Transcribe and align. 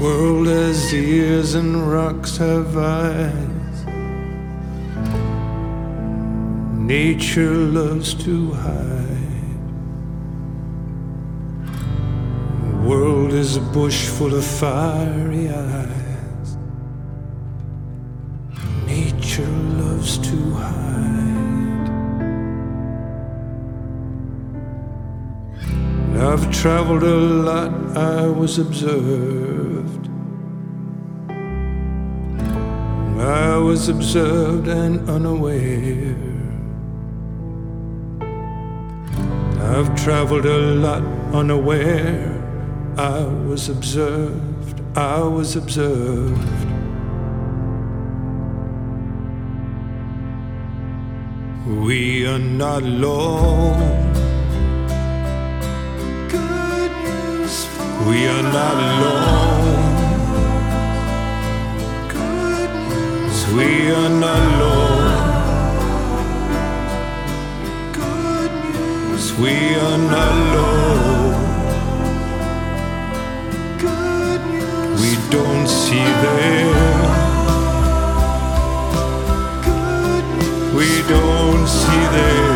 world 0.00 0.46
has 0.46 0.94
ears 0.94 1.54
and 1.54 1.92
rocks 1.92 2.38
have 2.38 2.74
eyes. 2.76 3.84
Nature 6.74 7.54
loves 7.54 8.14
to 8.14 8.52
hide. 8.52 9.60
World 12.82 13.34
is 13.34 13.56
a 13.56 13.60
bush 13.60 14.06
full 14.06 14.34
of 14.34 14.44
fiery 14.44 15.50
eyes. 15.50 15.99
I've 26.30 26.48
traveled 26.52 27.02
a 27.02 27.16
lot, 27.16 27.72
I 27.96 28.24
was 28.28 28.60
observed. 28.60 30.08
I 33.18 33.56
was 33.56 33.88
observed 33.88 34.68
and 34.68 35.10
unaware. 35.10 36.14
I've 39.72 39.92
traveled 39.96 40.46
a 40.46 40.58
lot 40.86 41.02
unaware. 41.34 42.40
I 42.96 43.24
was 43.48 43.68
observed, 43.68 44.80
I 44.96 45.18
was 45.18 45.56
observed. 45.56 46.38
We 51.66 52.24
are 52.24 52.38
not 52.38 52.84
alone. 52.84 54.09
We 58.06 58.26
are 58.26 58.42
not 58.42 58.76
alone. 58.90 59.90
We 63.56 63.90
are 63.90 64.08
not 64.08 64.38
alone. 64.52 64.80
We 69.40 69.54
are 69.74 69.98
not 69.98 70.32
alone. 70.42 71.34
We 75.00 75.10
don't 75.30 75.66
see 75.66 76.08
them. 76.24 76.68
We 80.76 80.88
don't 81.08 81.66
see 81.66 82.04
them. 82.16 82.49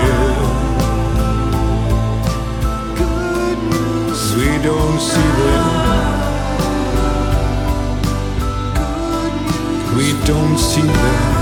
We 9.97 10.13
don't 10.27 10.59
see 10.59 10.81
them. 10.83 11.34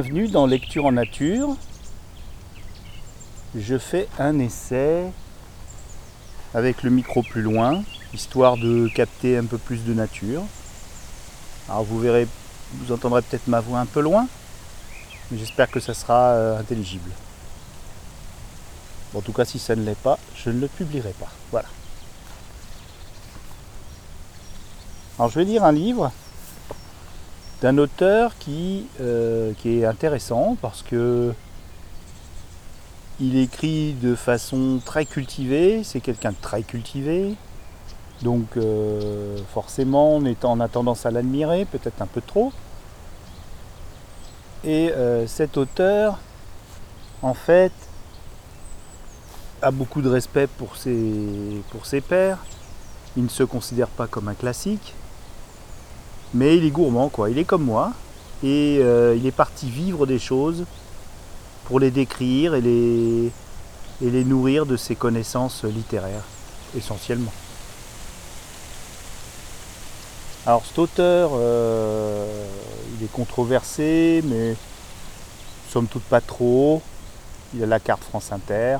Bienvenue 0.00 0.28
dans 0.28 0.46
Lecture 0.46 0.86
en 0.86 0.92
nature. 0.92 1.56
Je 3.56 3.76
fais 3.76 4.06
un 4.20 4.38
essai 4.38 5.10
avec 6.54 6.84
le 6.84 6.90
micro 6.90 7.24
plus 7.24 7.42
loin, 7.42 7.82
histoire 8.14 8.56
de 8.56 8.86
capter 8.94 9.36
un 9.36 9.44
peu 9.44 9.58
plus 9.58 9.82
de 9.84 9.92
nature. 9.92 10.44
Alors 11.68 11.82
vous 11.82 11.98
verrez, 11.98 12.28
vous 12.74 12.92
entendrez 12.92 13.22
peut-être 13.22 13.48
ma 13.48 13.58
voix 13.58 13.80
un 13.80 13.86
peu 13.86 13.98
loin, 13.98 14.28
mais 15.32 15.38
j'espère 15.38 15.68
que 15.68 15.80
ça 15.80 15.94
sera 15.94 16.28
euh, 16.28 16.60
intelligible. 16.60 17.10
En 19.16 19.20
tout 19.20 19.32
cas, 19.32 19.44
si 19.44 19.58
ça 19.58 19.74
ne 19.74 19.82
l'est 19.82 19.98
pas, 19.98 20.20
je 20.36 20.50
ne 20.50 20.60
le 20.60 20.68
publierai 20.68 21.12
pas. 21.18 21.32
Voilà. 21.50 21.66
Alors 25.18 25.28
je 25.28 25.40
vais 25.40 25.44
lire 25.44 25.64
un 25.64 25.72
livre 25.72 26.12
d'un 27.62 27.78
auteur 27.78 28.36
qui, 28.38 28.86
euh, 29.00 29.52
qui 29.58 29.80
est 29.80 29.84
intéressant 29.84 30.56
parce 30.60 30.82
que 30.82 31.32
il 33.20 33.36
écrit 33.36 33.94
de 33.94 34.14
façon 34.14 34.80
très 34.84 35.04
cultivée, 35.04 35.82
c'est 35.82 36.00
quelqu'un 36.00 36.30
de 36.30 36.36
très 36.40 36.62
cultivé, 36.62 37.34
donc 38.22 38.56
euh, 38.56 39.36
forcément 39.52 40.16
on, 40.16 40.24
est, 40.24 40.44
a 40.44 40.68
tendance 40.68 41.04
à 41.04 41.10
l'admirer, 41.10 41.64
peut-être 41.64 42.00
un 42.00 42.06
peu 42.06 42.20
trop. 42.20 42.52
Et 44.62 44.92
euh, 44.92 45.26
cet 45.26 45.56
auteur, 45.56 46.18
en 47.22 47.34
fait, 47.34 47.72
a 49.62 49.72
beaucoup 49.72 50.02
de 50.02 50.08
respect 50.08 50.46
pour 50.46 50.76
ses, 50.76 51.62
pour 51.70 51.86
ses 51.86 52.00
pairs. 52.00 52.38
Il 53.16 53.24
ne 53.24 53.28
se 53.28 53.42
considère 53.42 53.88
pas 53.88 54.06
comme 54.06 54.28
un 54.28 54.34
classique, 54.34 54.94
mais 56.34 56.56
il 56.56 56.64
est 56.64 56.70
gourmand, 56.70 57.08
quoi. 57.08 57.30
Il 57.30 57.38
est 57.38 57.44
comme 57.44 57.64
moi, 57.64 57.92
et 58.42 58.78
euh, 58.80 59.16
il 59.16 59.26
est 59.26 59.32
parti 59.32 59.68
vivre 59.68 60.06
des 60.06 60.18
choses 60.18 60.64
pour 61.64 61.80
les 61.80 61.90
décrire 61.90 62.54
et 62.54 62.60
les, 62.60 63.30
et 64.02 64.10
les 64.10 64.24
nourrir 64.24 64.66
de 64.66 64.76
ses 64.76 64.94
connaissances 64.94 65.64
littéraires, 65.64 66.24
essentiellement. 66.76 67.32
Alors 70.46 70.64
cet 70.64 70.78
auteur, 70.78 71.32
euh, 71.34 72.46
il 72.96 73.04
est 73.04 73.12
controversé, 73.12 74.22
mais 74.24 74.56
somme 75.68 75.86
toute 75.86 76.04
pas 76.04 76.22
trop. 76.22 76.80
Il 77.54 77.62
a 77.62 77.66
la 77.66 77.80
carte 77.80 78.02
France 78.04 78.32
Inter, 78.32 78.78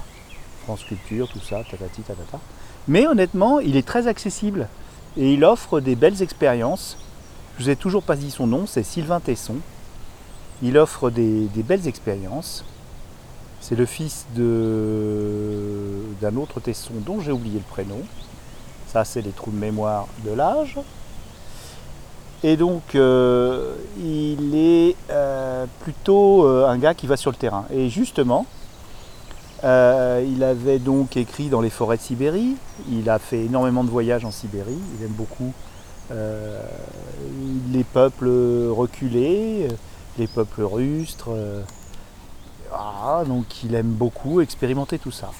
France 0.64 0.82
Culture, 0.84 1.28
tout 1.28 1.40
ça, 1.40 1.62
tatati 1.70 2.02
tatata. 2.02 2.40
Mais 2.86 3.06
honnêtement, 3.06 3.60
il 3.60 3.76
est 3.76 3.86
très 3.86 4.06
accessible 4.06 4.68
et 5.16 5.34
il 5.34 5.44
offre 5.44 5.80
des 5.80 5.94
belles 5.94 6.22
expériences. 6.22 6.96
Je 7.58 7.64
vous 7.64 7.70
ai 7.70 7.76
toujours 7.76 8.04
pas 8.04 8.14
dit 8.14 8.30
son 8.30 8.46
nom, 8.46 8.66
c'est 8.68 8.84
Sylvain 8.84 9.18
Tesson. 9.18 9.56
Il 10.62 10.78
offre 10.78 11.10
des, 11.10 11.48
belles 11.56 11.88
expériences. 11.88 12.64
C'est 13.60 13.74
le 13.74 13.84
fils 13.84 14.26
d'un 14.36 16.36
autre 16.36 16.60
Tesson 16.60 16.92
dont 17.04 17.20
j'ai 17.20 17.32
oublié 17.32 17.58
le 17.58 17.64
prénom. 17.68 17.98
Ça, 18.86 19.04
c'est 19.04 19.22
les 19.22 19.32
trous 19.32 19.50
de 19.50 19.56
mémoire 19.56 20.06
de 20.24 20.30
l'âge. 20.30 20.78
Et 22.44 22.56
donc, 22.56 22.94
euh, 22.94 23.74
il 23.98 24.54
est 24.54 24.94
euh, 25.10 25.66
plutôt 25.80 26.46
euh, 26.46 26.68
un 26.68 26.78
gars 26.78 26.94
qui 26.94 27.08
va 27.08 27.16
sur 27.16 27.32
le 27.32 27.36
terrain. 27.36 27.64
Et 27.72 27.88
justement, 27.88 28.46
il 29.64 30.44
avait 30.44 30.78
donc 30.78 31.16
écrit 31.16 31.48
dans 31.48 31.60
les 31.60 31.70
forêts 31.70 31.96
de 31.96 32.02
Sibérie. 32.02 32.54
Il 32.88 33.10
a 33.10 33.18
fait 33.18 33.46
énormément 33.46 33.82
de 33.82 33.90
voyages 33.90 34.24
en 34.24 34.30
Sibérie. 34.30 34.78
Il 34.96 35.04
aime 35.04 35.10
beaucoup 35.10 35.52
les 36.10 37.84
peuples 37.84 38.28
reculés, 38.70 39.68
les 40.18 40.26
peuples 40.26 40.62
rustres. 40.62 41.30
Ah, 42.72 43.22
donc, 43.26 43.64
il 43.64 43.74
aime 43.74 43.92
beaucoup 43.92 44.40
expérimenter 44.40 44.98
tout 44.98 45.10
ça. 45.10 45.30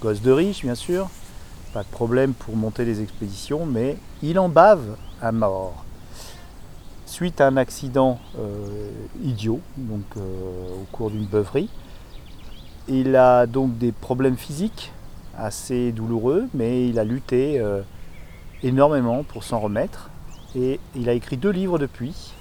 Gosse 0.00 0.22
de 0.22 0.32
riche, 0.32 0.62
bien 0.62 0.74
sûr. 0.74 1.08
Pas 1.72 1.82
de 1.82 1.88
problème 1.88 2.32
pour 2.32 2.56
monter 2.56 2.84
des 2.84 3.02
expéditions, 3.02 3.66
mais 3.66 3.96
il 4.22 4.38
en 4.38 4.48
bave 4.48 4.96
à 5.20 5.32
mort 5.32 5.86
suite 7.16 7.40
à 7.40 7.46
un 7.46 7.56
accident 7.56 8.18
euh, 8.38 8.90
idiot, 9.22 9.60
donc 9.78 10.04
euh, 10.16 10.20
au 10.82 10.86
cours 10.92 11.10
d'une 11.10 11.24
beuverie. 11.24 11.70
Il 12.88 13.16
a 13.16 13.46
donc 13.46 13.78
des 13.78 13.90
problèmes 13.92 14.36
physiques 14.36 14.92
assez 15.38 15.92
douloureux, 15.92 16.46
mais 16.52 16.88
il 16.88 16.98
a 16.98 17.04
lutté 17.04 17.58
euh, 17.58 17.80
énormément 18.62 19.22
pour 19.22 19.44
s'en 19.44 19.60
remettre. 19.60 20.10
Et 20.54 20.80
il 20.94 21.08
a 21.08 21.12
écrit 21.12 21.36
deux 21.36 21.50
livres 21.50 21.78
depuis. 21.78 22.32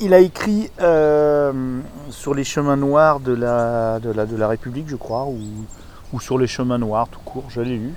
Il 0.00 0.14
a 0.14 0.20
écrit 0.20 0.70
sur 2.10 2.34
les 2.34 2.44
chemins 2.44 2.76
noirs 2.76 3.20
de 3.20 3.32
la, 3.32 4.00
de 4.00 4.36
la, 4.36 4.48
République, 4.48 4.88
je 4.88 4.96
crois, 4.96 5.26
ou, 5.26 5.38
ou 6.12 6.20
sur 6.20 6.38
les 6.38 6.46
chemins 6.46 6.78
noirs 6.78 7.08
tout 7.08 7.20
court, 7.20 7.44
je 7.50 7.60
l'ai 7.60 7.76
lu. 7.76 7.94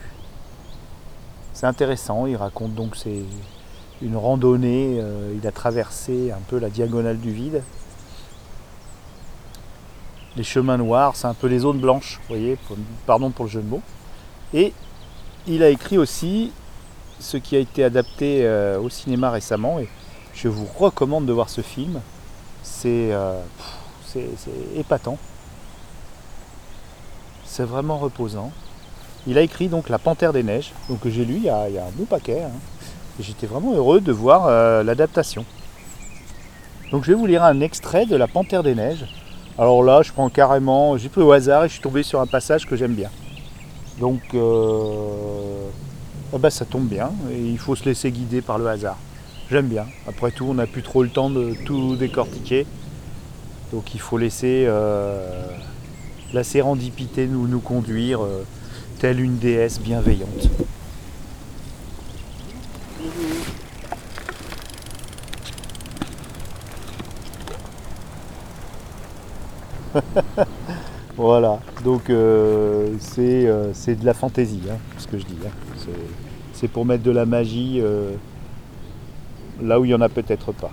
C'est 1.53 1.67
intéressant, 1.67 2.25
il 2.25 2.35
raconte 2.35 2.73
donc 2.73 2.95
ses, 2.95 3.23
une 4.03 4.17
randonnée. 4.17 4.99
Euh, 4.99 5.33
il 5.35 5.47
a 5.47 5.51
traversé 5.51 6.31
un 6.31 6.41
peu 6.47 6.59
la 6.59 6.69
diagonale 6.69 7.19
du 7.19 7.31
vide. 7.31 7.63
Les 10.35 10.43
chemins 10.43 10.77
noirs, 10.77 11.15
c'est 11.15 11.27
un 11.27 11.33
peu 11.33 11.47
les 11.47 11.59
zones 11.59 11.79
blanches, 11.79 12.19
vous 12.21 12.35
voyez, 12.35 12.57
pardon 13.05 13.29
pour 13.29 13.45
le 13.45 13.51
jeu 13.51 13.61
de 13.61 13.69
mots. 13.69 13.83
Et 14.53 14.73
il 15.47 15.61
a 15.61 15.69
écrit 15.69 15.97
aussi 15.97 16.51
ce 17.19 17.37
qui 17.37 17.55
a 17.55 17.59
été 17.59 17.83
adapté 17.83 18.45
euh, 18.45 18.79
au 18.79 18.89
cinéma 18.89 19.31
récemment, 19.31 19.79
et 19.79 19.87
je 20.33 20.47
vous 20.47 20.67
recommande 20.77 21.25
de 21.25 21.33
voir 21.33 21.49
ce 21.49 21.61
film. 21.61 22.01
C'est 22.63 23.11
euh, 23.11 23.39
épatant. 24.75 25.17
C'est 27.45 27.63
vraiment 27.63 27.97
reposant. 27.97 28.51
Il 29.27 29.37
a 29.37 29.41
écrit 29.41 29.67
donc 29.67 29.89
La 29.89 29.99
Panthère 29.99 30.33
des 30.33 30.43
Neiges, 30.43 30.73
donc 30.89 30.99
que 30.99 31.09
j'ai 31.09 31.23
lu 31.23 31.35
il 31.35 31.43
y, 31.43 31.49
a, 31.49 31.63
un 31.63 31.91
bon 31.95 32.05
paquet. 32.05 32.43
Hein 32.43 32.51
j'étais 33.19 33.47
vraiment 33.47 33.73
heureux 33.73 34.01
de 34.01 34.11
voir 34.11 34.47
euh, 34.47 34.83
l'adaptation. 34.83 35.45
Donc 36.91 37.03
je 37.03 37.11
vais 37.11 37.17
vous 37.17 37.25
lire 37.25 37.43
un 37.43 37.59
extrait 37.61 38.05
de 38.05 38.15
La 38.15 38.27
Panthère 38.27 38.63
des 38.63 38.75
Neiges. 38.75 39.05
Alors 39.57 39.83
là, 39.83 40.01
je 40.01 40.11
prends 40.11 40.29
carrément, 40.29 40.97
j'ai 40.97 41.09
pris 41.09 41.21
au 41.21 41.31
hasard 41.31 41.65
et 41.65 41.67
je 41.67 41.73
suis 41.73 41.81
tombé 41.81 42.03
sur 42.03 42.19
un 42.19 42.27
passage 42.27 42.65
que 42.65 42.75
j'aime 42.75 42.95
bien. 42.95 43.09
Donc 43.99 44.21
ah 46.33 46.37
bah, 46.39 46.49
ça 46.49 46.65
tombe 46.65 46.87
bien 46.87 47.11
et 47.31 47.39
il 47.39 47.57
faut 47.57 47.75
se 47.75 47.85
laisser 47.85 48.11
guider 48.11 48.41
par 48.41 48.57
le 48.57 48.67
hasard. 48.67 48.97
J'aime 49.51 49.67
bien. 49.67 49.85
Après 50.07 50.31
tout, 50.31 50.45
on 50.49 50.55
n'a 50.55 50.65
plus 50.65 50.81
trop 50.81 51.03
le 51.03 51.09
temps 51.09 51.29
de 51.29 51.53
tout 51.65 51.95
décortiquer. 51.95 52.65
Donc 53.71 53.93
il 53.93 53.99
faut 53.99 54.17
laisser 54.17 54.65
euh, 54.67 55.47
la 56.33 56.43
sérendipité 56.43 57.27
nous, 57.27 57.47
nous 57.47 57.59
conduire 57.59 58.21
telle 58.99 59.19
une 59.19 59.37
déesse 59.37 59.79
bienveillante. 59.79 60.49
voilà, 71.17 71.59
donc 71.83 72.09
euh, 72.09 72.89
euh, 73.19 73.71
c'est 73.73 73.95
de 73.95 74.05
la 74.05 74.13
fantaisie, 74.13 74.61
hein, 74.69 74.77
ce 74.97 75.07
que 75.07 75.17
je 75.17 75.25
dis. 75.25 75.37
Hein. 75.45 75.51
C'est 76.63 76.69
pour 76.69 76.85
mettre 76.85 77.03
de 77.03 77.11
la 77.11 77.25
magie 77.25 77.81
euh, 77.81 78.13
là 79.61 79.81
où 79.81 79.83
il 79.83 79.89
n'y 79.89 79.93
en 79.93 79.99
a 79.99 80.07
peut-être 80.07 80.53
pas. 80.53 80.71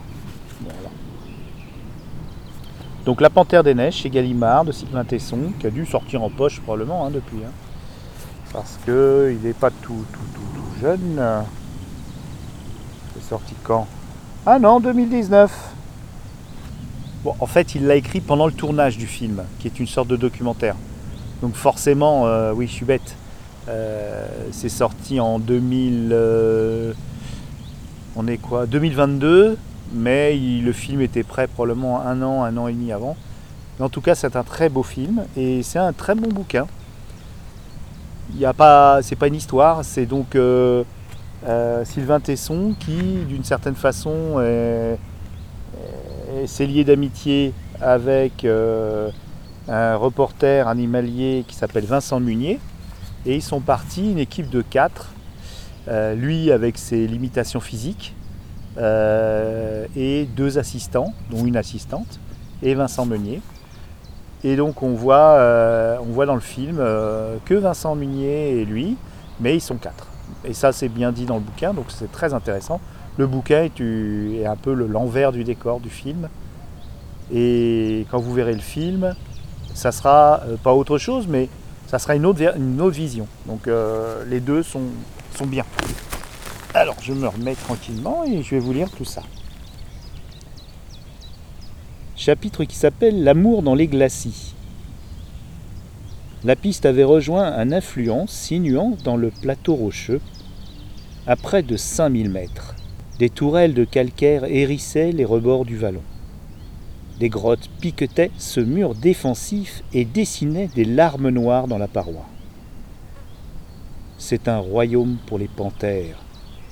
Donc 3.04 3.20
La 3.20 3.28
Panthère 3.28 3.64
des 3.64 3.74
Neiges 3.74 3.94
chez 3.94 4.08
Gallimard 4.08 4.64
de 4.64 4.70
Cyclin 4.70 5.02
Tesson, 5.02 5.50
qui 5.58 5.66
a 5.66 5.70
dû 5.70 5.84
sortir 5.84 6.22
en 6.22 6.30
poche 6.30 6.60
probablement 6.60 7.04
hein, 7.04 7.10
depuis. 7.10 7.38
parce 8.52 8.78
qu'il 8.84 9.40
n'est 9.42 9.52
pas 9.52 9.70
tout, 9.70 10.04
tout, 10.12 10.20
tout, 10.32 10.80
jeune. 10.80 11.20
C'est 13.16 13.28
sorti 13.28 13.56
quand? 13.64 13.88
Ah 14.46 14.60
non, 14.60 14.78
2019 14.78 15.74
en 17.40 17.46
fait, 17.46 17.74
il 17.74 17.88
l'a 17.88 17.96
écrit 17.96 18.20
pendant 18.20 18.46
le 18.46 18.52
tournage 18.52 18.96
du 18.96 19.08
film, 19.08 19.42
qui 19.58 19.66
est 19.66 19.80
une 19.80 19.88
sorte 19.88 20.06
de 20.06 20.16
documentaire. 20.16 20.76
Donc 21.42 21.56
forcément, 21.56 22.28
euh, 22.28 22.52
oui, 22.54 22.68
je 22.68 22.74
suis 22.74 22.86
bête. 22.86 23.16
Euh, 23.68 24.26
c'est 24.52 24.68
sorti 24.68 25.20
en 25.20 25.38
2000. 25.38 26.10
Euh, 26.12 26.92
on 28.16 28.26
est 28.26 28.38
quoi 28.38 28.66
2022, 28.66 29.56
mais 29.92 30.36
le 30.36 30.72
film 30.72 31.00
était 31.00 31.22
prêt 31.22 31.46
probablement 31.46 32.00
un 32.02 32.22
an, 32.22 32.42
un 32.42 32.56
an 32.56 32.68
et 32.68 32.72
demi 32.72 32.92
avant. 32.92 33.16
en 33.78 33.88
tout 33.88 34.00
cas, 34.00 34.14
c'est 34.14 34.36
un 34.36 34.42
très 34.42 34.68
beau 34.68 34.82
film 34.82 35.24
et 35.36 35.62
c'est 35.62 35.78
un 35.78 35.92
très 35.92 36.14
bon 36.14 36.28
bouquin. 36.28 36.66
Il 38.34 38.40
y 38.40 38.46
a 38.46 38.52
pas, 38.52 39.00
c'est 39.02 39.16
pas 39.16 39.26
une 39.26 39.34
histoire, 39.34 39.84
c'est 39.84 40.06
donc 40.06 40.36
Sylvain 41.84 42.20
Tesson 42.20 42.74
qui, 42.78 43.24
d'une 43.28 43.44
certaine 43.44 43.74
façon, 43.74 44.40
est 44.40 44.98
s'est 46.46 46.66
lié 46.66 46.84
d'amitié 46.84 47.52
avec 47.80 48.44
euh, 48.44 49.10
un 49.68 49.96
reporter 49.96 50.68
animalier 50.68 51.44
qui 51.46 51.54
s'appelle 51.54 51.84
Vincent 51.84 52.20
Munier. 52.20 52.58
Et 53.26 53.36
ils 53.36 53.42
sont 53.42 53.60
partis, 53.60 54.10
une 54.10 54.18
équipe 54.18 54.50
de 54.50 54.62
quatre, 54.62 55.10
euh, 55.88 56.14
lui 56.14 56.50
avec 56.52 56.78
ses 56.78 57.06
limitations 57.06 57.60
physiques, 57.60 58.14
euh, 58.78 59.86
et 59.96 60.26
deux 60.36 60.58
assistants, 60.58 61.12
dont 61.30 61.44
une 61.44 61.56
assistante, 61.56 62.20
et 62.62 62.74
Vincent 62.74 63.06
Meunier. 63.06 63.40
Et 64.42 64.56
donc 64.56 64.82
on 64.82 64.94
voit, 64.94 65.38
on 66.00 66.12
voit 66.12 66.24
dans 66.24 66.34
le 66.34 66.40
film 66.40 66.78
que 67.44 67.54
Vincent 67.54 67.94
Munier 67.94 68.60
et 68.60 68.64
lui, 68.64 68.96
mais 69.38 69.54
ils 69.54 69.60
sont 69.60 69.76
quatre. 69.76 70.06
Et 70.46 70.54
ça 70.54 70.72
c'est 70.72 70.88
bien 70.88 71.12
dit 71.12 71.26
dans 71.26 71.34
le 71.34 71.42
bouquin, 71.42 71.74
donc 71.74 71.86
c'est 71.88 72.10
très 72.10 72.32
intéressant. 72.32 72.80
Le 73.20 73.26
bouquin 73.26 73.64
est, 73.64 74.46
un 74.46 74.56
peu 74.56 74.72
l'envers 74.72 75.30
du 75.32 75.44
décor 75.44 75.80
du 75.80 75.90
film. 75.90 76.28
Et 77.30 78.06
quand 78.10 78.18
vous 78.18 78.32
verrez 78.32 78.54
le 78.54 78.60
film, 78.60 79.14
ça 79.74 79.92
sera 79.92 80.40
euh, 80.48 80.56
pas 80.56 80.72
autre 80.72 80.96
chose, 80.98 81.26
mais 81.28 81.48
ça 81.90 81.98
sera 81.98 82.14
une 82.14 82.24
autre, 82.24 82.90
vision. 82.90 83.26
Donc 83.46 83.66
euh, 83.66 84.24
les 84.26 84.38
deux 84.38 84.62
sont, 84.62 84.84
sont 85.34 85.46
bien. 85.46 85.64
Alors 86.72 86.94
je 87.02 87.12
me 87.12 87.26
remets 87.26 87.56
tranquillement 87.56 88.22
et 88.24 88.44
je 88.44 88.50
vais 88.50 88.60
vous 88.60 88.72
lire 88.72 88.88
tout 88.92 89.04
ça. 89.04 89.22
Chapitre 92.14 92.62
qui 92.62 92.76
s'appelle 92.76 93.24
L'amour 93.24 93.64
dans 93.64 93.74
les 93.74 93.88
glacis. 93.88 94.54
La 96.44 96.54
piste 96.54 96.86
avait 96.86 97.02
rejoint 97.02 97.46
un 97.46 97.72
affluent 97.72 98.28
sinuant 98.28 98.96
dans 99.02 99.16
le 99.16 99.32
plateau 99.32 99.74
rocheux 99.74 100.20
à 101.26 101.34
près 101.34 101.64
de 101.64 101.76
5000 101.76 102.30
mètres. 102.30 102.76
Des 103.18 103.30
tourelles 103.30 103.74
de 103.74 103.84
calcaire 103.84 104.44
hérissaient 104.44 105.10
les 105.10 105.24
rebords 105.24 105.64
du 105.64 105.76
vallon. 105.76 106.02
Des 107.20 107.28
grottes 107.28 107.68
piquetaient 107.82 108.30
ce 108.38 108.60
mur 108.60 108.94
défensif 108.94 109.82
et 109.92 110.06
dessinaient 110.06 110.70
des 110.74 110.86
larmes 110.86 111.28
noires 111.28 111.68
dans 111.68 111.76
la 111.76 111.86
paroi. 111.86 112.24
C'est 114.16 114.48
un 114.48 114.56
royaume 114.56 115.18
pour 115.26 115.38
les 115.38 115.46
panthères, 115.46 116.16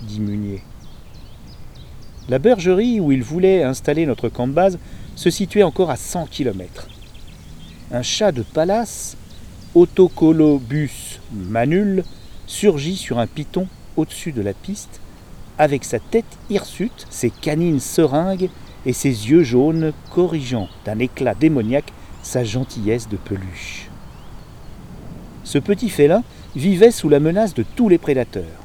dit 0.00 0.20
Munier. 0.20 0.62
La 2.30 2.38
bergerie 2.38 2.98
où 2.98 3.12
il 3.12 3.22
voulait 3.22 3.62
installer 3.62 4.06
notre 4.06 4.30
camp 4.30 4.48
de 4.48 4.54
base 4.54 4.78
se 5.16 5.28
situait 5.28 5.64
encore 5.64 5.90
à 5.90 5.96
100 5.96 6.28
km. 6.30 6.88
Un 7.92 8.02
chat 8.02 8.32
de 8.32 8.42
palace, 8.42 9.18
Autocolobus 9.74 11.20
manul, 11.30 12.04
surgit 12.46 12.96
sur 12.96 13.18
un 13.18 13.26
piton 13.26 13.66
au-dessus 13.98 14.32
de 14.32 14.40
la 14.40 14.54
piste 14.54 15.02
avec 15.58 15.84
sa 15.84 15.98
tête 15.98 16.38
hirsute, 16.48 17.06
ses 17.10 17.28
canines 17.28 17.80
seringues 17.80 18.48
et 18.88 18.94
ses 18.94 19.28
yeux 19.30 19.42
jaunes 19.42 19.92
corrigeant 20.14 20.66
d'un 20.86 20.98
éclat 20.98 21.34
démoniaque 21.34 21.92
sa 22.22 22.42
gentillesse 22.42 23.06
de 23.06 23.18
peluche. 23.18 23.90
Ce 25.44 25.58
petit 25.58 25.90
félin 25.90 26.22
vivait 26.56 26.90
sous 26.90 27.10
la 27.10 27.20
menace 27.20 27.52
de 27.52 27.66
tous 27.76 27.90
les 27.90 27.98
prédateurs. 27.98 28.64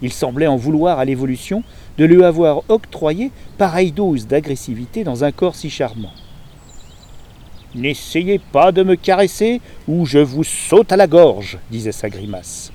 Il 0.00 0.14
semblait 0.14 0.46
en 0.46 0.56
vouloir 0.56 0.98
à 0.98 1.04
l'évolution 1.04 1.62
de 1.98 2.06
lui 2.06 2.24
avoir 2.24 2.62
octroyé 2.70 3.30
pareille 3.58 3.92
dose 3.92 4.26
d'agressivité 4.26 5.04
dans 5.04 5.24
un 5.24 5.30
corps 5.30 5.56
si 5.56 5.68
charmant. 5.68 6.12
N'essayez 7.74 8.38
pas 8.38 8.72
de 8.72 8.82
me 8.82 8.96
caresser 8.96 9.60
ou 9.86 10.06
je 10.06 10.20
vous 10.20 10.44
saute 10.44 10.90
à 10.90 10.96
la 10.96 11.06
gorge, 11.06 11.58
disait 11.70 11.92
sa 11.92 12.08
grimace. 12.08 12.72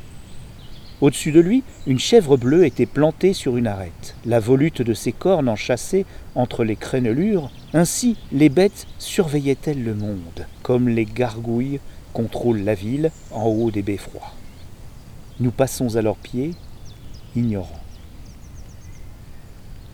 Au-dessus 1.02 1.32
de 1.32 1.40
lui, 1.40 1.64
une 1.88 2.00
chèvre 2.00 2.36
bleue 2.36 2.66
était 2.66 2.86
plantée 2.86 3.34
sur 3.34 3.56
une 3.56 3.68
arête. 3.68 4.16
La 4.26 4.42
volute 4.42 4.82
de 4.82 4.94
ses 4.94 5.14
cornes 5.14 5.48
enchâssées 5.48 6.06
entre 6.36 6.66
les 6.66 6.76
crénelures, 6.76 7.52
ainsi 7.74 8.18
les 8.34 8.50
bêtes 8.50 8.86
surveillaient-elles 8.98 9.84
le 9.84 9.96
monde, 9.96 10.46
comme 10.62 10.90
les 10.90 11.06
gargouilles 11.06 11.80
contrôlent 12.12 12.64
la 12.64 12.74
ville 12.74 13.12
en 13.32 13.46
haut 13.46 13.72
des 13.72 13.82
beffrois. 13.82 14.34
Nous 15.40 15.52
passons 15.52 15.96
à 15.96 16.02
leurs 16.02 16.18
pieds, 16.18 16.52
ignorants. 17.34 17.80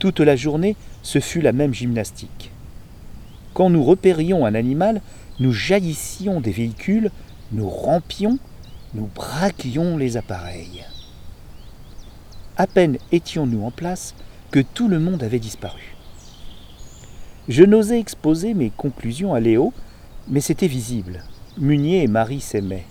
Toute 0.00 0.18
la 0.18 0.34
journée, 0.34 0.74
ce 1.02 1.20
fut 1.20 1.40
la 1.40 1.52
même 1.52 1.72
gymnastique. 1.72 2.50
Quand 3.54 3.70
nous 3.70 3.84
repérions 3.84 4.44
un 4.44 4.56
animal, 4.56 5.00
nous 5.38 5.52
jaillissions 5.52 6.40
des 6.40 6.50
véhicules, 6.50 7.12
nous 7.52 7.70
rampions, 7.70 8.38
nous 8.94 9.08
braquions 9.14 9.96
les 9.96 10.16
appareils. 10.16 10.84
À 12.58 12.66
peine 12.66 12.96
étions-nous 13.12 13.64
en 13.64 13.70
place 13.70 14.14
que 14.50 14.60
tout 14.60 14.88
le 14.88 14.98
monde 14.98 15.22
avait 15.22 15.38
disparu. 15.38 15.94
Je 17.48 17.64
n'osais 17.64 18.00
exposer 18.00 18.54
mes 18.54 18.70
conclusions 18.70 19.34
à 19.34 19.40
Léo, 19.40 19.74
mais 20.26 20.40
c'était 20.40 20.66
visible. 20.66 21.22
Munier 21.58 22.02
et 22.02 22.06
Marie 22.06 22.40
s'aimaient. 22.40 22.86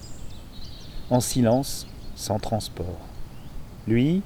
En 1.09 1.19
silence, 1.19 1.87
sans 2.15 2.37
transport. 2.37 2.99
Lui, 3.87 4.21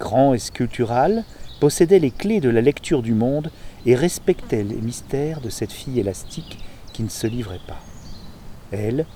grand 0.00 0.34
et 0.34 0.40
sculptural, 0.40 1.24
possédait 1.60 2.00
les 2.00 2.10
clés 2.10 2.40
de 2.40 2.50
la 2.50 2.60
lecture 2.60 3.02
du 3.02 3.14
monde 3.14 3.52
et 3.86 3.94
respectait 3.94 4.64
les 4.64 4.76
mystères 4.76 5.40
de 5.40 5.50
cette 5.50 5.72
fille 5.72 6.00
élastique 6.00 6.58
qui 6.92 7.04
ne 7.04 7.08
se 7.08 7.28
livrait 7.28 7.60
pas. 7.64 7.80
Elle, 8.72 9.06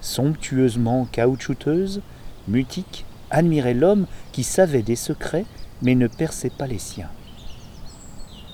somptueusement 0.00 1.08
caoutchouteuse, 1.10 2.02
mutique, 2.46 3.04
admirait 3.34 3.74
l'homme 3.74 4.06
qui 4.32 4.44
savait 4.44 4.82
des 4.82 4.96
secrets 4.96 5.44
mais 5.82 5.94
ne 5.94 6.06
perçait 6.06 6.50
pas 6.50 6.66
les 6.66 6.78
siens. 6.78 7.10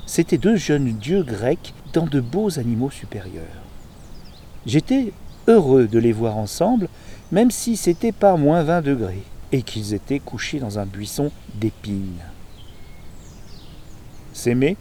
C'étaient 0.06 0.38
deux 0.38 0.56
jeunes 0.56 0.92
dieux 0.92 1.22
grecs 1.22 1.74
dans 1.92 2.06
de 2.06 2.20
beaux 2.20 2.58
animaux 2.58 2.90
supérieurs. 2.90 3.44
J'étais 4.66 5.12
heureux 5.46 5.86
de 5.86 5.98
les 5.98 6.12
voir 6.12 6.36
ensemble, 6.36 6.88
même 7.30 7.50
si 7.50 7.76
c'était 7.76 8.12
par 8.12 8.38
moins 8.38 8.62
20 8.62 8.82
degrés, 8.82 9.22
et 9.52 9.62
qu'ils 9.62 9.94
étaient 9.94 10.18
couchés 10.18 10.58
dans 10.58 10.78
un 10.78 10.86
buisson 10.86 11.30
d'épines. 11.54 12.20
S'aimer, 14.32 14.76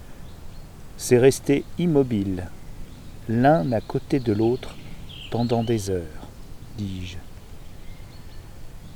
c'est 0.97 1.17
rester 1.17 1.63
immobile, 1.77 2.47
l'un 3.27 3.71
à 3.71 3.81
côté 3.81 4.19
de 4.19 4.33
l'autre, 4.33 4.75
pendant 5.31 5.63
des 5.63 5.89
heures, 5.89 6.27
dis-je. 6.77 7.28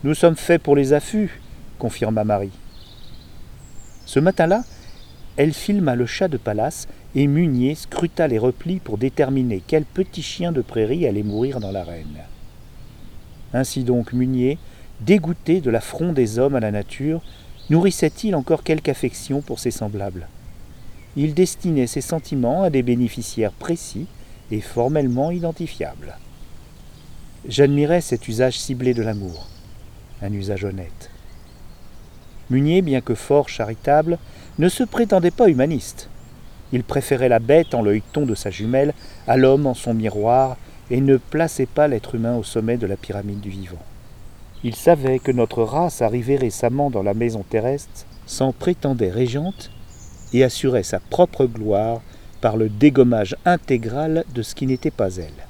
Nous 0.04 0.16
sommes 0.16 0.36
faits 0.36 0.62
pour 0.62 0.76
les 0.76 0.92
affûts, 0.92 1.40
confirma 1.80 2.26
Marie. 2.26 2.52
Ce 4.06 4.20
matin-là, 4.20 4.66
elle 5.38 5.54
filma 5.54 5.96
le 5.96 6.06
chat 6.06 6.28
de 6.28 6.36
palace 6.36 6.90
et 7.16 7.26
Munier 7.26 7.74
scruta 7.74 8.28
les 8.28 8.38
replis 8.38 8.80
pour 8.80 8.98
déterminer 8.98 9.64
quel 9.66 9.86
petit 9.86 10.22
chien 10.22 10.52
de 10.52 10.62
prairie 10.62 11.08
allait 11.08 11.24
mourir 11.24 11.62
dans 11.62 11.72
l'arène. 11.72 12.18
Ainsi 13.54 13.86
donc 13.86 14.12
Munier, 14.12 14.58
dégoûté 15.00 15.62
de 15.62 15.70
l'affront 15.70 16.12
des 16.12 16.38
hommes 16.38 16.56
à 16.56 16.60
la 16.60 16.72
nature, 16.72 17.22
nourrissait-il 17.70 18.36
encore 18.36 18.64
quelque 18.64 18.90
affection 18.90 19.42
pour 19.42 19.60
ses 19.60 19.72
semblables? 19.72 20.28
Il 21.16 21.34
destinait 21.34 21.88
ses 21.88 22.02
sentiments 22.02 22.64
à 22.64 22.70
des 22.70 22.84
bénéficiaires 22.84 23.54
précis 23.54 24.08
et 24.52 24.60
formellement 24.60 25.32
identifiables. 25.32 26.18
J'admirais 27.48 28.02
cet 28.02 28.28
usage 28.28 28.60
ciblé 28.60 28.94
de 28.94 29.02
l'amour 29.02 29.48
un 30.24 30.34
usage 30.34 30.64
honnête. 30.64 31.10
Munier, 32.50 32.82
bien 32.82 33.02
que 33.02 33.16
fort 33.16 33.50
charitable, 33.50 34.18
ne 34.60 34.70
se 34.70 34.84
prétendait 34.84 35.32
pas 35.32 35.50
humaniste. 35.50 36.10
Il 36.72 36.84
préférait 36.84 37.30
la 37.30 37.40
bête 37.40 37.74
en 37.74 37.82
l'œilleton 37.82 38.26
de 38.26 38.36
sa 38.36 38.50
jumelle 38.50 38.94
à 39.28 39.38
l'homme 39.38 39.68
en 39.68 39.74
son 39.74 39.94
miroir 39.94 40.58
et 40.90 41.02
ne 41.02 41.18
plaçait 41.18 41.66
pas 41.66 41.88
l'être 41.88 42.16
humain 42.16 42.36
au 42.36 42.44
sommet 42.44 42.78
de 42.78 42.88
la 42.88 42.98
pyramide 42.98 43.40
du 43.40 43.50
vivant. 43.50 43.82
Il 44.64 44.76
savait 44.76 45.20
que 45.20 45.32
notre 45.32 45.64
race 45.64 46.02
arrivée 46.02 46.36
récemment 46.36 46.90
dans 46.90 47.04
la 47.04 47.14
maison 47.14 47.44
terrestre 47.48 48.06
s'en 48.26 48.54
prétendait 48.54 49.12
régente 49.12 49.72
et 50.34 50.44
assurait 50.44 50.84
sa 50.84 51.00
propre 51.00 51.46
gloire 51.46 52.02
par 52.42 52.58
le 52.58 52.70
dégommage 52.70 53.36
intégral 53.46 54.26
de 54.34 54.42
ce 54.42 54.56
qui 54.56 54.66
n'était 54.66 54.92
pas 54.92 55.16
elle. 55.16 55.48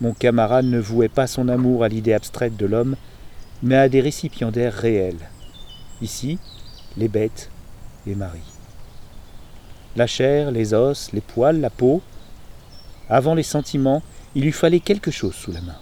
Mon 0.00 0.12
camarade 0.12 0.66
ne 0.66 0.78
vouait 0.78 1.08
pas 1.08 1.26
son 1.26 1.48
amour 1.48 1.84
à 1.84 1.88
l'idée 1.88 2.12
abstraite 2.12 2.56
de 2.56 2.66
l'homme, 2.66 2.96
mais 3.62 3.76
à 3.76 3.88
des 3.88 4.00
récipiendaires 4.00 4.74
réels. 4.74 5.28
Ici, 6.02 6.38
les 6.96 7.08
bêtes 7.08 7.50
et 8.06 8.14
Marie. 8.14 8.40
La 9.96 10.06
chair, 10.06 10.50
les 10.50 10.74
os, 10.74 11.10
les 11.12 11.20
poils, 11.20 11.60
la 11.60 11.70
peau. 11.70 12.02
Avant 13.08 13.34
les 13.34 13.42
sentiments, 13.42 14.02
il 14.34 14.44
lui 14.44 14.52
fallait 14.52 14.80
quelque 14.80 15.10
chose 15.10 15.34
sous 15.34 15.52
la 15.52 15.62
main. 15.62 15.78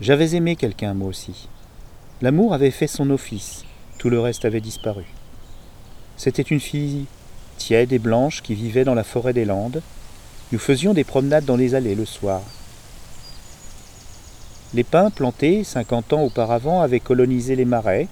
J'avais 0.00 0.34
aimé 0.34 0.56
quelqu'un, 0.56 0.94
moi 0.94 1.08
aussi. 1.08 1.48
L'amour 2.22 2.54
avait 2.54 2.70
fait 2.70 2.86
son 2.86 3.10
office, 3.10 3.64
tout 3.98 4.10
le 4.10 4.20
reste 4.20 4.44
avait 4.44 4.60
disparu. 4.60 5.04
C'était 6.16 6.42
une 6.42 6.60
fille 6.60 7.06
tiède 7.58 7.92
et 7.92 7.98
blanche 7.98 8.42
qui 8.42 8.54
vivait 8.54 8.84
dans 8.84 8.94
la 8.94 9.04
forêt 9.04 9.32
des 9.32 9.44
Landes. 9.44 9.82
Nous 10.52 10.58
faisions 10.58 10.94
des 10.94 11.04
promenades 11.04 11.44
dans 11.44 11.56
les 11.56 11.74
allées 11.74 11.94
le 11.94 12.06
soir. 12.06 12.42
Les 14.74 14.84
pins 14.84 15.10
plantés 15.10 15.64
cinquante 15.64 16.12
ans 16.12 16.22
auparavant 16.22 16.82
avaient 16.82 17.00
colonisé 17.00 17.56
les 17.56 17.64
marais, 17.64 18.06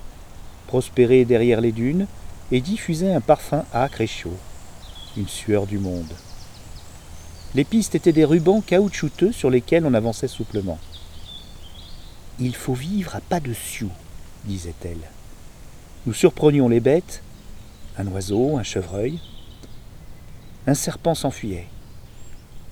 prospéré 0.66 1.26
derrière 1.26 1.60
les 1.60 1.72
dunes 1.72 2.06
et 2.50 2.62
diffusé 2.62 3.12
un 3.12 3.20
parfum 3.20 3.64
âcre 3.74 4.00
et 4.00 4.06
chaud, 4.06 4.36
une 5.18 5.28
sueur 5.28 5.66
du 5.66 5.78
monde. 5.78 6.12
Les 7.54 7.64
pistes 7.64 7.94
étaient 7.94 8.12
des 8.12 8.24
rubans 8.24 8.62
caoutchouteux 8.62 9.32
sur 9.32 9.50
lesquels 9.50 9.84
on 9.84 9.92
avançait 9.92 10.28
souplement. 10.28 10.78
Il 12.38 12.54
faut 12.54 12.74
vivre 12.74 13.14
à 13.16 13.20
pas 13.20 13.40
de 13.40 13.52
sioux, 13.52 13.92
disait-elle. 14.44 15.10
Nous 16.06 16.14
surprenions 16.14 16.68
les 16.68 16.80
bêtes, 16.80 17.22
un 17.98 18.06
oiseau, 18.08 18.56
un 18.56 18.62
chevreuil. 18.62 19.18
Un 20.66 20.74
serpent 20.74 21.14
s'enfuyait. 21.14 21.68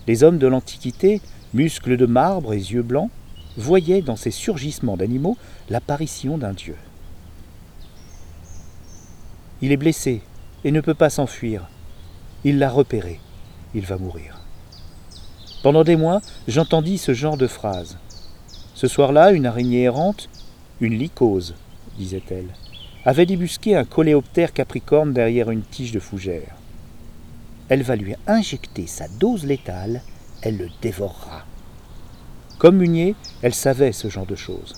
Les 0.06 0.22
hommes 0.22 0.38
de 0.38 0.46
l'Antiquité, 0.46 1.20
muscles 1.52 1.96
de 1.96 2.06
marbre 2.06 2.52
et 2.52 2.58
yeux 2.58 2.82
blancs, 2.82 3.10
voyait 3.56 4.02
dans 4.02 4.16
ces 4.16 4.30
surgissements 4.30 4.96
d'animaux 4.96 5.36
l'apparition 5.68 6.38
d'un 6.38 6.52
dieu. 6.52 6.76
Il 9.62 9.72
est 9.72 9.76
blessé 9.76 10.22
et 10.64 10.70
ne 10.70 10.80
peut 10.80 10.94
pas 10.94 11.10
s'enfuir. 11.10 11.68
Il 12.44 12.58
l'a 12.58 12.70
repéré. 12.70 13.20
Il 13.74 13.86
va 13.86 13.96
mourir. 13.96 14.40
Pendant 15.62 15.84
des 15.84 15.96
mois, 15.96 16.20
j'entendis 16.46 16.98
ce 16.98 17.14
genre 17.14 17.36
de 17.36 17.46
phrases. 17.46 17.98
Ce 18.74 18.86
soir-là, 18.86 19.32
une 19.32 19.46
araignée 19.46 19.82
errante, 19.82 20.28
une 20.80 20.98
lycose, 20.98 21.54
disait-elle, 21.96 22.48
avait 23.04 23.26
débusqué 23.26 23.76
un 23.76 23.84
coléoptère 23.84 24.52
capricorne 24.52 25.12
derrière 25.12 25.50
une 25.50 25.62
tige 25.62 25.92
de 25.92 26.00
fougère. 26.00 26.54
Elle 27.68 27.82
va 27.82 27.96
lui 27.96 28.14
injecter 28.26 28.86
sa 28.86 29.08
dose 29.08 29.44
létale, 29.44 30.02
elle 30.42 30.58
le 30.58 30.68
dévorera. 30.82 31.44
Comme 32.64 32.78
Munier, 32.78 33.14
elle 33.42 33.52
savait 33.52 33.92
ce 33.92 34.08
genre 34.08 34.24
de 34.24 34.36
choses. 34.36 34.72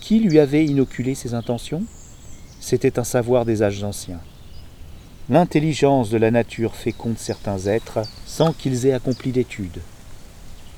Qui 0.00 0.18
lui 0.18 0.40
avait 0.40 0.64
inoculé 0.64 1.14
ses 1.14 1.32
intentions? 1.32 1.84
C'était 2.58 2.98
un 2.98 3.04
savoir 3.04 3.44
des 3.44 3.62
âges 3.62 3.84
anciens. 3.84 4.18
L'intelligence 5.30 6.10
de 6.10 6.16
la 6.16 6.32
nature 6.32 6.74
féconde 6.74 7.16
certains 7.16 7.58
êtres 7.66 8.00
sans 8.26 8.52
qu'ils 8.52 8.86
aient 8.86 8.92
accompli 8.92 9.30
d'études. 9.30 9.82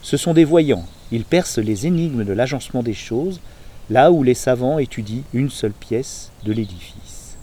Ce 0.03 0.19
sont 0.19 0.35
des 0.35 0.45
voyants, 0.45 0.85
ils 1.13 1.25
percent 1.25 1.61
les 1.61 1.87
énigmes 1.87 2.25
de 2.25 2.35
l'agencement 2.35 2.83
des 2.83 2.93
choses, 2.93 3.41
là 3.89 4.13
où 4.13 4.23
les 4.23 4.35
savants 4.35 4.79
étudient 4.79 5.23
une 5.33 5.49
seule 5.49 5.73
pièce 5.73 6.31
de 6.45 6.53
l'édifice. 6.53 7.39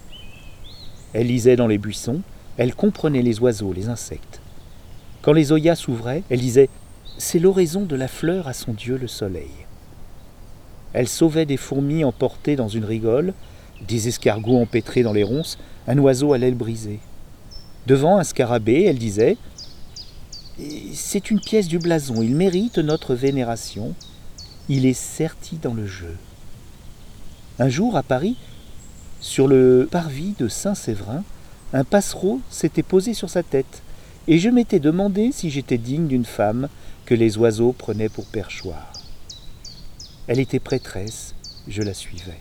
Elle 1.13 1.25
lisait 1.25 1.55
dans 1.55 1.65
les 1.65 1.79
buissons, 1.79 2.22
elle 2.57 2.75
comprenait 2.75 3.24
les 3.24 3.39
oiseaux, 3.39 3.74
les 3.74 3.89
insectes. 3.89 4.41
Quand 5.24 5.33
les 5.33 5.51
oyas 5.51 5.75
s'ouvraient, 5.75 6.22
elle 6.29 6.41
disait 6.41 6.69
c'est 7.17 7.39
l'oraison 7.39 7.82
de 7.82 7.96
la 7.96 8.08
fleur 8.08 8.48
à 8.48 8.53
son 8.53 8.74
dieu 8.74 8.98
le 8.98 9.08
soleil. 9.08 9.51
Elle 10.93 11.08
sauvait 11.08 11.46
des 11.46 11.58
fourmis 11.58 12.03
emportées 12.03 12.55
dans 12.55 12.67
une 12.67 12.86
rigole, 12.86 13.34
des 13.88 14.08
escargots 14.08 14.62
empêtrés 14.62 15.03
dans 15.03 15.13
les 15.13 15.24
ronces, 15.24 15.58
un 15.88 15.98
oiseau 15.98 16.34
à 16.34 16.38
l'aile 16.38 16.55
brisée. 16.55 17.00
Devant 17.88 18.17
un 18.17 18.24
scarabée, 18.24 18.84
elle 18.84 19.00
disait 19.00 19.38
C'est 20.93 21.32
une 21.32 21.39
pièce 21.39 21.67
du 21.67 21.79
blason, 21.79 22.22
il 22.22 22.36
mérite 22.36 22.77
notre 22.77 23.15
vénération, 23.15 23.93
il 24.70 24.86
est 24.86 24.93
serti 24.93 25.58
dans 25.58 25.74
le 25.74 25.86
jeu. 25.86 26.15
Un 27.60 27.70
jour, 27.70 27.98
à 27.98 28.03
Paris, 28.03 28.38
sur 29.20 29.48
le 29.48 29.88
parvis 29.89 30.34
de 30.39 30.48
Saint-Séverin, 30.48 31.24
un 31.74 31.84
passereau 31.84 32.39
s'était 32.50 32.84
posé 32.84 33.13
sur 33.13 33.29
sa 33.29 33.43
tête, 33.43 33.82
et 34.27 34.38
je 34.38 34.50
m'étais 34.50 34.79
demandé 34.79 35.32
si 35.32 35.50
j'étais 35.50 35.77
digne 35.77 36.08
d'une 36.08 36.25
femme 36.25 36.70
les 37.15 37.38
oiseaux 37.38 37.74
prenaient 37.74 38.10
pour 38.10 38.25
perchoir. 38.25 38.93
Elle 40.27 40.39
était 40.39 40.60
prêtresse, 40.60 41.36
je 41.67 41.82
la 41.82 41.93
suivais. 41.93 42.39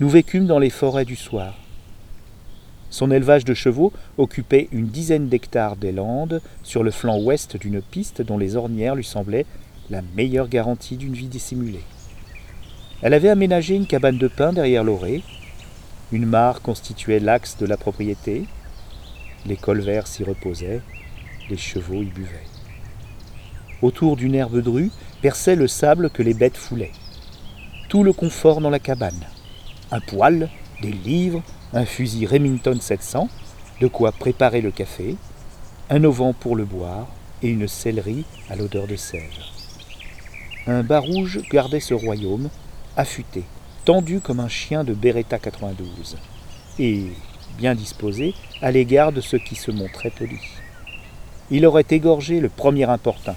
Nous 0.00 0.08
vécûmes 0.08 0.46
dans 0.46 0.58
les 0.58 0.70
forêts 0.70 1.04
du 1.04 1.16
soir. 1.16 1.54
Son 2.90 3.10
élevage 3.10 3.44
de 3.44 3.54
chevaux 3.54 3.92
occupait 4.16 4.68
une 4.72 4.86
dizaine 4.86 5.28
d'hectares 5.28 5.76
des 5.76 5.92
Landes, 5.92 6.40
sur 6.62 6.82
le 6.82 6.90
flanc 6.90 7.18
ouest 7.20 7.56
d'une 7.56 7.82
piste 7.82 8.22
dont 8.22 8.38
les 8.38 8.56
ornières 8.56 8.94
lui 8.94 9.04
semblaient 9.04 9.46
la 9.90 10.02
meilleure 10.16 10.48
garantie 10.48 10.96
d'une 10.96 11.14
vie 11.14 11.28
dissimulée. 11.28 11.84
Elle 13.02 13.14
avait 13.14 13.28
aménagé 13.28 13.74
une 13.74 13.86
cabane 13.86 14.18
de 14.18 14.28
pin 14.28 14.52
derrière 14.52 14.84
l'orée. 14.84 15.22
Une 16.10 16.26
mare 16.26 16.62
constituait 16.62 17.20
l'axe 17.20 17.56
de 17.58 17.66
la 17.66 17.76
propriété. 17.76 18.44
Les 19.46 19.56
colverts 19.56 20.06
s'y 20.06 20.24
reposaient, 20.24 20.80
les 21.48 21.56
chevaux 21.56 22.02
y 22.02 22.06
buvaient. 22.06 22.57
Autour 23.80 24.16
d'une 24.16 24.34
herbe 24.34 24.60
drue 24.60 24.90
perçait 25.22 25.56
le 25.56 25.68
sable 25.68 26.10
que 26.10 26.22
les 26.22 26.34
bêtes 26.34 26.56
foulaient. 26.56 26.92
Tout 27.88 28.02
le 28.02 28.12
confort 28.12 28.60
dans 28.60 28.70
la 28.70 28.78
cabane. 28.78 29.24
Un 29.90 30.00
poêle, 30.00 30.50
des 30.82 30.92
livres, 30.92 31.42
un 31.72 31.84
fusil 31.84 32.26
Remington 32.26 32.78
700, 32.80 33.28
de 33.80 33.86
quoi 33.86 34.12
préparer 34.12 34.60
le 34.60 34.70
café, 34.70 35.16
un 35.90 36.04
auvent 36.04 36.34
pour 36.38 36.56
le 36.56 36.64
boire 36.64 37.06
et 37.42 37.48
une 37.48 37.68
sellerie 37.68 38.24
à 38.50 38.56
l'odeur 38.56 38.86
de 38.86 38.96
sève. 38.96 39.22
Un 40.66 40.82
bas 40.82 40.98
rouge 40.98 41.40
gardait 41.50 41.80
ce 41.80 41.94
royaume, 41.94 42.50
affûté, 42.96 43.44
tendu 43.84 44.20
comme 44.20 44.40
un 44.40 44.48
chien 44.48 44.84
de 44.84 44.92
Beretta 44.92 45.38
92, 45.38 46.16
et 46.78 47.04
bien 47.56 47.74
disposé 47.74 48.34
à 48.60 48.70
l'égard 48.70 49.12
de 49.12 49.20
ceux 49.20 49.38
qui 49.38 49.54
se 49.54 49.70
montraient 49.70 50.10
polis. 50.10 50.42
Il 51.50 51.64
aurait 51.64 51.86
égorgé 51.88 52.40
le 52.40 52.50
premier 52.50 52.84
importun. 52.84 53.36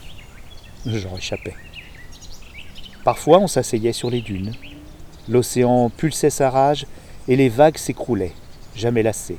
J'en 0.86 1.16
échappais. 1.16 1.56
Parfois 3.04 3.40
on 3.40 3.48
s'asseyait 3.48 3.94
sur 3.94 4.10
les 4.10 4.22
dunes. 4.22 4.54
L'océan 5.30 5.90
pulsait 5.90 6.32
sa 6.32 6.50
rage 6.50 6.88
et 7.28 7.36
les 7.36 7.50
vagues 7.50 7.78
s'écroulaient, 7.78 8.34
jamais 8.76 9.04
lassées. 9.04 9.38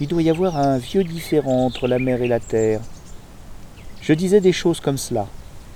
Il 0.00 0.08
doit 0.08 0.22
y 0.22 0.30
avoir 0.30 0.56
un 0.56 0.78
vieux 0.78 1.04
différent 1.04 1.64
entre 1.64 1.88
la 1.88 1.98
mer 1.98 2.22
et 2.22 2.28
la 2.28 2.40
terre. 2.40 2.80
Je 4.02 4.12
disais 4.12 4.40
des 4.40 4.52
choses 4.52 4.80
comme 4.80 4.98
cela, 4.98 5.26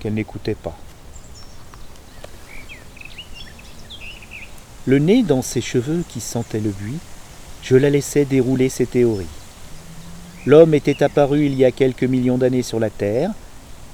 qu'elle 0.01 0.15
n'écoutait 0.15 0.55
pas. 0.55 0.77
Le 4.87 4.99
nez 4.99 5.23
dans 5.23 5.41
ses 5.41 5.63
cheveux 5.63 6.05
qui 6.09 6.21
sentaient 6.21 6.61
le 6.61 6.71
buis, 6.71 6.99
je 7.63 7.77
la 7.77 7.89
laissais 7.89 8.27
dérouler 8.27 8.69
ses 8.69 8.87
théories. 8.87 9.27
L'homme 10.47 10.75
était 10.75 11.03
apparu 11.03 11.47
il 11.47 11.55
y 11.55 11.65
a 11.65 11.71
quelques 11.71 12.05
millions 12.05 12.37
d'années 12.37 12.63
sur 12.63 12.79
la 12.79 12.91
Terre. 12.91 13.31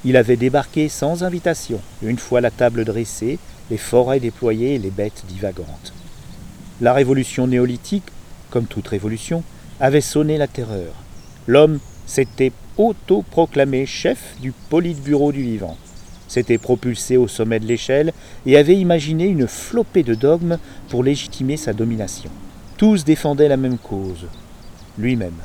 Il 0.04 0.16
avait 0.16 0.36
débarqué 0.36 0.88
sans 0.88 1.22
invitation, 1.22 1.80
une 2.02 2.18
fois 2.18 2.40
la 2.40 2.50
table 2.50 2.84
dressée, 2.84 3.38
les 3.70 3.76
forêts 3.76 4.18
déployées 4.18 4.74
et 4.74 4.78
les 4.78 4.90
bêtes 4.90 5.22
divagantes. 5.28 5.92
La 6.80 6.92
révolution 6.92 7.46
néolithique, 7.46 8.10
comme 8.50 8.66
toute 8.66 8.88
révolution, 8.88 9.44
avait 9.78 10.00
sonné 10.00 10.38
la 10.38 10.48
terreur. 10.48 10.92
L'homme 11.46 11.78
s'était 12.04 12.52
auto-proclamé 12.78 13.86
chef 13.86 14.34
du 14.40 14.52
politburo 14.70 15.30
du 15.30 15.42
vivant, 15.42 15.76
s'était 16.26 16.58
propulsé 16.58 17.16
au 17.16 17.28
sommet 17.28 17.60
de 17.60 17.66
l'échelle 17.66 18.12
et 18.44 18.56
avait 18.56 18.76
imaginé 18.76 19.26
une 19.26 19.46
flopée 19.46 20.02
de 20.02 20.14
dogmes 20.14 20.58
pour 20.88 21.04
légitimer 21.04 21.56
sa 21.56 21.72
domination. 21.72 22.30
Tous 22.76 23.04
défendaient 23.04 23.48
la 23.48 23.56
même 23.56 23.78
cause, 23.78 24.26
lui-même. 24.98 25.38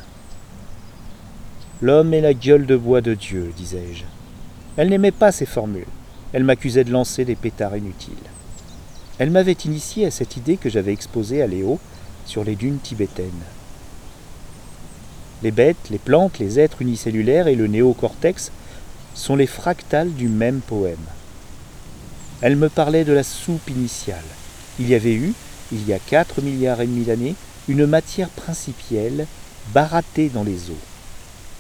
L'homme 1.86 2.16
est 2.16 2.22
la 2.22 2.34
gueule 2.34 2.66
de 2.66 2.76
bois 2.76 3.02
de 3.02 3.14
Dieu, 3.14 3.54
disais-je. 3.56 4.06
Elle 4.76 4.90
n'aimait 4.90 5.12
pas 5.12 5.32
ces 5.32 5.46
formules. 5.46 5.86
Elle 6.34 6.44
m'accusait 6.44 6.84
de 6.84 6.92
lancer 6.92 7.26
des 7.26 7.36
pétards 7.36 7.78
inutiles. 7.78 8.16
Elle 9.20 9.30
m'avait 9.30 9.52
initié 9.52 10.08
à 10.08 10.10
cette 10.10 10.36
idée 10.36 10.58
que 10.58 10.68
j'avais 10.68 10.94
exposée 10.94 11.44
à 11.44 11.46
Léo 11.46 11.80
sur 12.26 12.44
les 12.44 12.56
dunes 12.56 12.80
tibétaines. 12.80 13.30
Les 15.44 15.52
bêtes, 15.52 15.92
les 15.92 16.00
plantes, 16.00 16.40
les 16.40 16.60
êtres 16.60 16.82
unicellulaires 16.82 17.48
et 17.48 17.54
le 17.54 17.68
néocortex 17.68 18.52
sont 19.14 19.36
les 19.36 19.46
fractales 19.46 20.12
du 20.12 20.28
même 20.28 20.62
poème. 20.62 20.98
Elle 22.42 22.56
me 22.56 22.70
parlait 22.70 23.06
de 23.06 23.14
la 23.14 23.22
soupe 23.22 23.70
initiale. 23.70 24.26
Il 24.80 24.90
y 24.90 24.96
avait 24.96 25.14
eu, 25.14 25.34
il 25.72 25.88
y 25.88 25.94
a 25.94 26.00
quatre 26.00 26.42
milliards 26.42 26.82
et 26.82 26.88
demi 26.88 27.06
d'années, 27.06 27.36
une 27.68 27.86
matière 27.86 28.30
principielle 28.30 29.28
barattée 29.72 30.30
dans 30.30 30.44
les 30.44 30.72
eaux. 30.72 30.95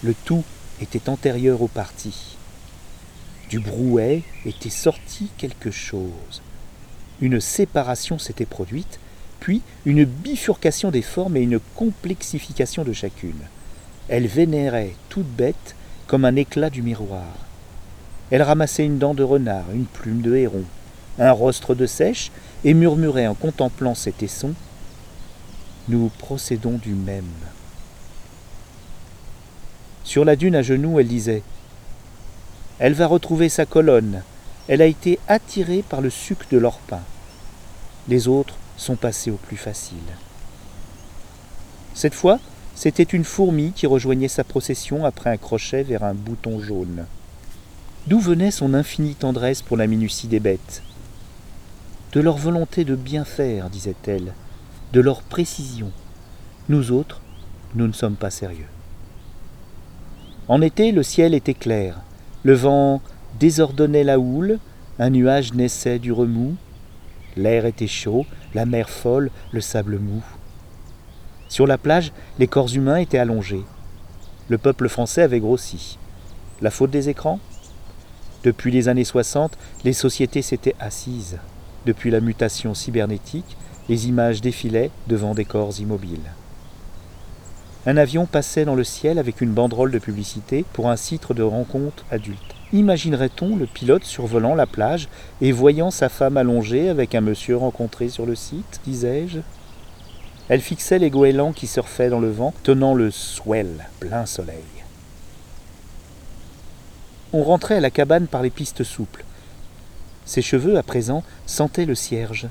Le 0.03 0.13
tout 0.25 0.43
était 0.81 1.09
antérieur 1.09 1.61
au 1.61 1.67
parti. 1.67 2.37
Du 3.49 3.59
brouet 3.59 4.23
était 4.45 4.69
sorti 4.69 5.29
quelque 5.37 5.71
chose. 5.71 6.41
Une 7.21 7.39
séparation 7.39 8.19
s'était 8.19 8.45
produite, 8.45 8.99
puis 9.39 9.61
une 9.85 10.03
bifurcation 10.03 10.91
des 10.91 11.01
formes 11.01 11.37
et 11.37 11.41
une 11.41 11.59
complexification 11.75 12.83
de 12.83 12.93
chacune. 12.93 13.41
Elle 14.09 14.27
vénérait 14.27 14.95
toute 15.09 15.27
bête 15.27 15.75
comme 16.07 16.25
un 16.25 16.35
éclat 16.35 16.69
du 16.69 16.81
miroir. 16.81 17.33
Elle 18.31 18.41
ramassait 18.41 18.85
une 18.85 18.97
dent 18.97 19.13
de 19.13 19.23
renard, 19.23 19.65
une 19.73 19.85
plume 19.85 20.21
de 20.21 20.35
héron, 20.35 20.65
un 21.19 21.31
rostre 21.31 21.75
de 21.75 21.85
sèche, 21.85 22.31
et 22.63 22.73
murmurait 22.73 23.27
en 23.27 23.35
contemplant 23.35 23.95
cet 23.95 24.17
tesson 24.17 24.53
Nous 25.87 26.09
procédons 26.17 26.77
du 26.77 26.93
même. 26.93 27.23
Sur 30.15 30.23
la 30.23 30.37
dune 30.37 30.55
à 30.55 30.61
genoux, 30.61 30.97
elle 30.97 31.09
disait 31.09 31.43
elle 32.79 32.93
va 32.93 33.05
retrouver 33.05 33.49
sa 33.49 33.65
colonne. 33.65 34.21
Elle 34.69 34.81
a 34.81 34.85
été 34.85 35.19
attirée 35.27 35.83
par 35.89 35.99
le 35.99 36.09
suc 36.09 36.49
de 36.49 36.57
leur 36.57 36.77
pain. 36.77 37.01
Les 38.07 38.29
autres 38.29 38.53
sont 38.77 38.95
passés 38.95 39.29
au 39.29 39.35
plus 39.35 39.57
facile. 39.57 39.97
Cette 41.93 42.13
fois, 42.13 42.39
c'était 42.75 43.03
une 43.03 43.25
fourmi 43.25 43.73
qui 43.73 43.87
rejoignait 43.87 44.29
sa 44.29 44.45
procession 44.45 45.03
après 45.03 45.31
un 45.31 45.35
crochet 45.35 45.83
vers 45.83 46.05
un 46.05 46.13
bouton 46.13 46.61
jaune. 46.61 47.07
D'où 48.07 48.21
venait 48.21 48.51
son 48.51 48.73
infinie 48.73 49.15
tendresse 49.15 49.61
pour 49.61 49.75
la 49.75 49.85
minutie 49.85 50.29
des 50.29 50.39
bêtes? 50.39 50.81
De 52.13 52.21
leur 52.21 52.37
volonté 52.37 52.85
de 52.85 52.95
bien 52.95 53.25
faire, 53.25 53.69
disait-elle, 53.69 54.33
de 54.93 55.01
leur 55.01 55.23
précision. 55.23 55.91
Nous 56.69 56.93
autres, 56.93 57.19
nous 57.73 57.87
ne 57.87 57.91
sommes 57.91 58.15
pas 58.15 58.31
sérieux. 58.31 58.67
En 60.47 60.61
été, 60.61 60.91
le 60.91 61.01
ciel 61.01 61.33
était 61.33 61.55
clair, 61.55 62.01
le 62.43 62.53
vent 62.53 63.01
désordonnait 63.39 64.03
la 64.03 64.19
houle, 64.19 64.59
un 64.99 65.09
nuage 65.09 65.53
naissait 65.53 65.97
du 65.97 66.11
remous, 66.11 66.55
l'air 67.35 67.65
était 67.65 67.87
chaud, 67.87 68.27
la 68.53 68.67
mer 68.67 68.91
folle, 68.91 69.31
le 69.51 69.59
sable 69.59 69.97
mou. 69.97 70.23
Sur 71.49 71.65
la 71.65 71.79
plage, 71.79 72.11
les 72.37 72.47
corps 72.47 72.73
humains 72.73 72.97
étaient 72.97 73.17
allongés. 73.17 73.63
Le 74.47 74.59
peuple 74.59 74.87
français 74.87 75.23
avait 75.23 75.39
grossi. 75.39 75.97
La 76.61 76.69
faute 76.69 76.91
des 76.91 77.09
écrans? 77.09 77.39
Depuis 78.43 78.71
les 78.71 78.87
années 78.87 79.03
60, 79.03 79.57
les 79.83 79.93
sociétés 79.93 80.43
s'étaient 80.43 80.75
assises. 80.79 81.39
Depuis 81.87 82.11
la 82.11 82.19
mutation 82.19 82.75
cybernétique, 82.75 83.57
les 83.89 84.07
images 84.07 84.41
défilaient 84.41 84.91
devant 85.07 85.33
des 85.33 85.45
corps 85.45 85.79
immobiles. 85.79 86.31
Un 87.87 87.97
avion 87.97 88.25
passait 88.25 88.65
dans 88.65 88.73
le 88.73 88.83
ciel 88.83 89.19
avec 89.19 89.41
une 89.41 89.51
banderole 89.51 89.91
de 89.91 89.99
publicité 89.99 90.65
pour 90.73 90.89
un 90.89 90.95
site 90.95 91.31
de 91.31 91.43
rencontre 91.43 92.03
adulte. 92.09 92.55
Imaginerait-on 92.73 93.55
le 93.55 93.67
pilote 93.67 94.03
survolant 94.03 94.55
la 94.55 94.65
plage 94.65 95.07
et 95.39 95.51
voyant 95.51 95.91
sa 95.91 96.09
femme 96.09 96.35
allongée 96.35 96.89
avec 96.89 97.13
un 97.13 97.21
monsieur 97.21 97.57
rencontré 97.57 98.09
sur 98.09 98.25
le 98.25 98.33
site, 98.33 98.81
disais-je? 98.85 99.39
Elle 100.49 100.61
fixait 100.61 100.97
les 100.97 101.11
goélands 101.11 101.53
qui 101.53 101.67
surfaient 101.67 102.09
dans 102.09 102.19
le 102.19 102.31
vent, 102.31 102.55
tenant 102.63 102.95
le 102.95 103.11
swell, 103.11 103.87
plein 103.99 104.25
soleil. 104.25 104.63
On 107.33 107.43
rentrait 107.43 107.77
à 107.77 107.81
la 107.81 107.91
cabane 107.91 108.25
par 108.25 108.41
les 108.41 108.49
pistes 108.49 108.83
souples. 108.83 109.25
Ses 110.25 110.41
cheveux, 110.41 110.77
à 110.77 110.83
présent, 110.83 111.23
sentaient 111.45 111.85
le 111.85 111.95
cierge. 111.95 112.47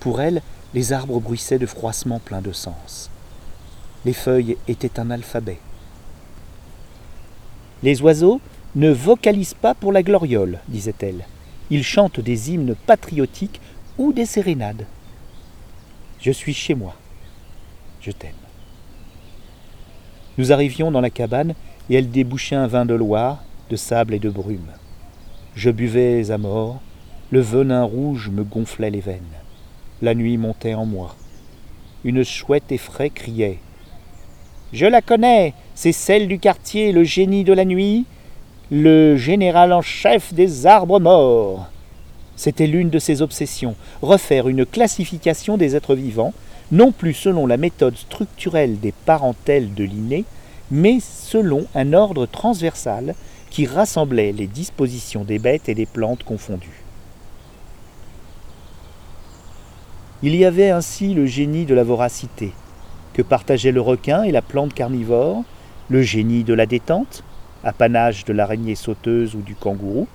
Pour 0.00 0.22
elle, 0.22 0.40
les 0.72 0.94
arbres 0.94 1.20
bruissaient 1.20 1.58
de 1.58 1.66
froissements 1.66 2.18
pleins 2.18 2.42
de 2.42 2.52
sens. 2.52 3.10
Les 4.04 4.12
feuilles 4.12 4.56
étaient 4.68 5.00
un 5.00 5.10
alphabet. 5.10 5.58
Les 7.82 8.02
oiseaux 8.02 8.40
ne 8.74 8.90
vocalisent 8.90 9.54
pas 9.54 9.74
pour 9.74 9.92
la 9.92 10.02
gloriole, 10.02 10.60
disait-elle. 10.68 11.26
Ils 11.70 11.84
chantent 11.84 12.20
des 12.20 12.52
hymnes 12.52 12.74
patriotiques 12.86 13.60
ou 13.98 14.12
des 14.12 14.26
sérénades. 14.26 14.86
Je 16.20 16.30
suis 16.30 16.54
chez 16.54 16.74
moi. 16.74 16.94
Je 18.00 18.10
t'aime. 18.10 18.32
Nous 20.36 20.52
arrivions 20.52 20.90
dans 20.90 21.00
la 21.00 21.10
cabane 21.10 21.54
et 21.88 21.96
elle 21.96 22.10
débouchait 22.10 22.56
un 22.56 22.66
vin 22.66 22.84
de 22.84 22.94
Loire, 22.94 23.44
de 23.70 23.76
sable 23.76 24.14
et 24.14 24.18
de 24.18 24.30
brume. 24.30 24.72
Je 25.54 25.70
buvais 25.70 26.30
à 26.30 26.38
mort, 26.38 26.80
le 27.30 27.40
venin 27.40 27.84
rouge 27.84 28.28
me 28.30 28.42
gonflait 28.42 28.90
les 28.90 29.00
veines. 29.00 29.22
La 30.02 30.14
nuit 30.14 30.36
montait 30.36 30.74
en 30.74 30.84
moi. 30.84 31.14
Une 32.02 32.24
chouette 32.24 32.72
effraie 32.72 33.10
criait 33.10 33.60
je 34.72 34.86
la 34.86 35.02
connais, 35.02 35.54
c'est 35.74 35.92
celle 35.92 36.26
du 36.26 36.38
quartier, 36.38 36.92
le 36.92 37.04
génie 37.04 37.44
de 37.44 37.52
la 37.52 37.64
nuit. 37.64 38.06
le 38.70 39.16
général 39.16 39.72
en 39.72 39.82
chef 39.82 40.32
des 40.32 40.66
arbres 40.66 40.98
morts. 40.98 41.68
C'était 42.34 42.66
l'une 42.66 42.90
de 42.90 42.98
ses 42.98 43.22
obsessions, 43.22 43.76
refaire 44.02 44.48
une 44.48 44.66
classification 44.66 45.56
des 45.56 45.76
êtres 45.76 45.94
vivants, 45.94 46.32
non 46.72 46.90
plus 46.90 47.14
selon 47.14 47.46
la 47.46 47.56
méthode 47.56 47.96
structurelle 47.96 48.80
des 48.80 48.92
parentèles 48.92 49.74
de 49.74 49.84
Linné, 49.84 50.24
mais 50.70 50.98
selon 51.00 51.66
un 51.74 51.92
ordre 51.92 52.26
transversal 52.26 53.14
qui 53.50 53.66
rassemblait 53.66 54.32
les 54.32 54.46
dispositions 54.46 55.24
des 55.24 55.38
bêtes 55.38 55.68
et 55.68 55.74
des 55.74 55.86
plantes 55.86 56.24
confondues. 56.24 56.82
Il 60.22 60.34
y 60.34 60.44
avait 60.44 60.70
ainsi 60.70 61.12
le 61.12 61.26
génie 61.26 61.66
de 61.66 61.74
la 61.74 61.84
voracité, 61.84 62.52
que 63.14 63.22
partageaient 63.22 63.72
le 63.72 63.80
requin 63.80 64.24
et 64.24 64.32
la 64.32 64.42
plante 64.42 64.74
carnivore, 64.74 65.44
le 65.88 66.02
génie 66.02 66.44
de 66.44 66.52
la 66.52 66.66
détente, 66.66 67.22
apanage 67.62 68.24
de 68.24 68.32
l'araignée 68.32 68.74
sauteuse 68.74 69.34
ou 69.34 69.40
du 69.40 69.54
kangourou, 69.54 70.06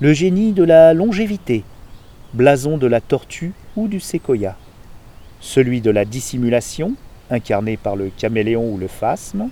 le 0.00 0.12
génie 0.12 0.52
de 0.52 0.64
la 0.64 0.92
longévité, 0.94 1.62
blason 2.34 2.78
de 2.78 2.86
la 2.86 3.00
tortue 3.00 3.52
ou 3.76 3.88
du 3.88 4.00
séquoia, 4.00 4.56
celui 5.40 5.80
de 5.80 5.90
la 5.90 6.04
dissimulation, 6.04 6.94
incarné 7.30 7.76
par 7.76 7.96
le 7.96 8.10
caméléon 8.16 8.72
ou 8.72 8.78
le 8.78 8.88
phasme, 8.88 9.48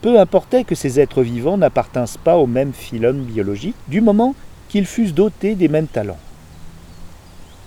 peu 0.00 0.20
importait 0.20 0.64
que 0.64 0.74
ces 0.74 1.00
êtres 1.00 1.22
vivants 1.22 1.56
n'appartinssent 1.56 2.18
pas 2.18 2.36
au 2.36 2.46
même 2.46 2.72
phylum 2.72 3.24
biologique, 3.24 3.76
du 3.88 4.00
moment 4.00 4.34
qu'ils 4.68 4.86
fussent 4.86 5.14
dotés 5.14 5.54
des 5.54 5.68
mêmes 5.68 5.86
talents. 5.86 6.18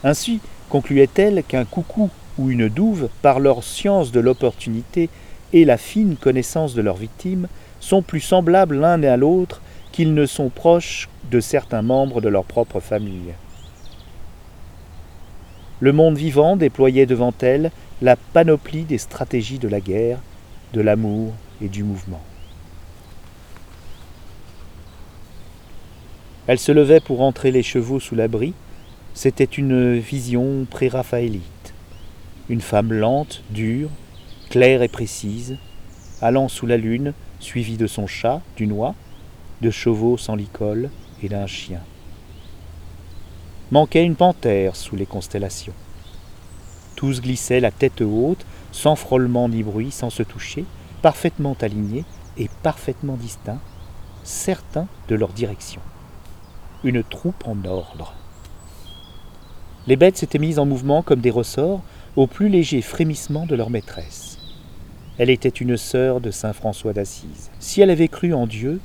Ainsi 0.04 0.40
concluait-elle 0.70 1.44
qu'un 1.44 1.66
coucou 1.66 2.10
ou 2.38 2.52
une 2.52 2.70
douve, 2.70 3.10
par 3.22 3.40
leur 3.40 3.64
science 3.64 4.12
de 4.12 4.20
l'opportunité 4.20 5.10
et 5.54 5.66
la 5.66 5.78
fine 5.78 6.16
connaissance 6.16 6.74
de 6.74 6.82
leurs 6.82 6.98
victimes, 6.98 7.48
sont 7.80 8.02
plus 8.02 8.22
semblables 8.22 8.80
l'un 8.80 9.02
à 9.04 9.18
l'autre 9.18 9.62
qu'ils 9.92 10.14
ne 10.14 10.26
sont 10.26 10.50
proches 10.50 11.10
de 11.32 11.40
certains 11.40 11.82
membres 11.82 12.22
de 12.22 12.30
leur 12.30 12.44
propre 12.44 12.80
famille. 12.80 13.34
Le 15.80 15.92
monde 15.94 16.18
vivant 16.18 16.56
déployait 16.56 17.06
devant 17.06 17.34
elle 17.42 17.72
la 18.02 18.16
panoplie 18.16 18.84
des 18.84 18.98
stratégies 18.98 19.60
de 19.60 19.68
la 19.68 19.80
guerre, 19.80 20.20
de 20.74 20.82
l'amour 20.82 21.34
et 21.62 21.68
du 21.68 21.84
mouvement. 21.84 22.22
Elle 26.48 26.60
se 26.60 26.72
levait 26.72 27.02
pour 27.02 27.22
entrer 27.22 27.52
les 27.52 27.64
chevaux 27.64 28.00
sous 28.00 28.16
l'abri. 28.16 28.54
C'était 29.14 29.44
une 29.44 29.98
vision 29.98 30.66
pré-raphaélite. 30.70 31.57
Une 32.50 32.62
femme 32.62 32.94
lente, 32.94 33.44
dure, 33.50 33.90
claire 34.50 34.82
et 34.82 34.88
précise, 34.88 35.58
allant 36.22 36.48
sous 36.48 36.66
la 36.66 36.78
lune, 36.78 37.14
suivie 37.40 37.78
de 37.78 37.88
son 37.88 38.08
chat, 38.08 38.42
du 38.56 38.68
noix, 38.68 38.96
de 39.62 39.70
chevaux 39.70 40.18
sans 40.18 40.36
licol 40.36 40.90
et 41.22 41.28
d'un 41.28 41.46
chien. 41.46 41.82
Manquait 43.72 44.06
une 44.06 44.16
panthère 44.16 44.78
sous 44.78 44.96
les 44.96 45.06
constellations. 45.06 45.74
Tous 46.96 47.20
glissaient 47.20 47.60
la 47.60 47.72
tête 47.72 48.02
haute, 48.02 48.46
sans 48.72 48.96
frôlement 48.96 49.50
ni 49.50 49.62
bruit, 49.62 49.92
sans 49.92 50.10
se 50.10 50.24
toucher, 50.24 50.64
parfaitement 51.02 51.58
alignés 51.62 52.06
et 52.38 52.50
parfaitement 52.64 53.16
distincts, 53.16 53.60
certains 54.24 54.88
de 55.10 55.16
leur 55.16 55.30
direction. 55.30 55.82
Une 56.86 57.04
troupe 57.04 57.46
en 57.46 57.58
ordre. 57.66 58.14
Les 59.86 59.96
bêtes 59.96 60.18
s'étaient 60.18 60.40
mises 60.40 60.60
en 60.60 60.66
mouvement 60.66 61.02
comme 61.02 61.22
des 61.22 61.32
ressorts 61.32 61.82
au 62.18 62.26
plus 62.26 62.50
léger 62.50 62.82
frémissement 62.82 63.46
de 63.46 63.56
leur 63.56 63.70
maîtresse. 63.70 64.40
Elle 65.20 65.30
était 65.30 65.50
une 65.50 65.78
sœur 65.78 66.20
de 66.20 66.32
saint 66.32 66.52
François 66.52 66.92
d'Assise. 66.92 67.52
Si 67.60 67.80
elle 67.80 67.92
avait 67.92 68.08
cru 68.08 68.34
en 68.34 68.48
Dieu, 68.48 68.82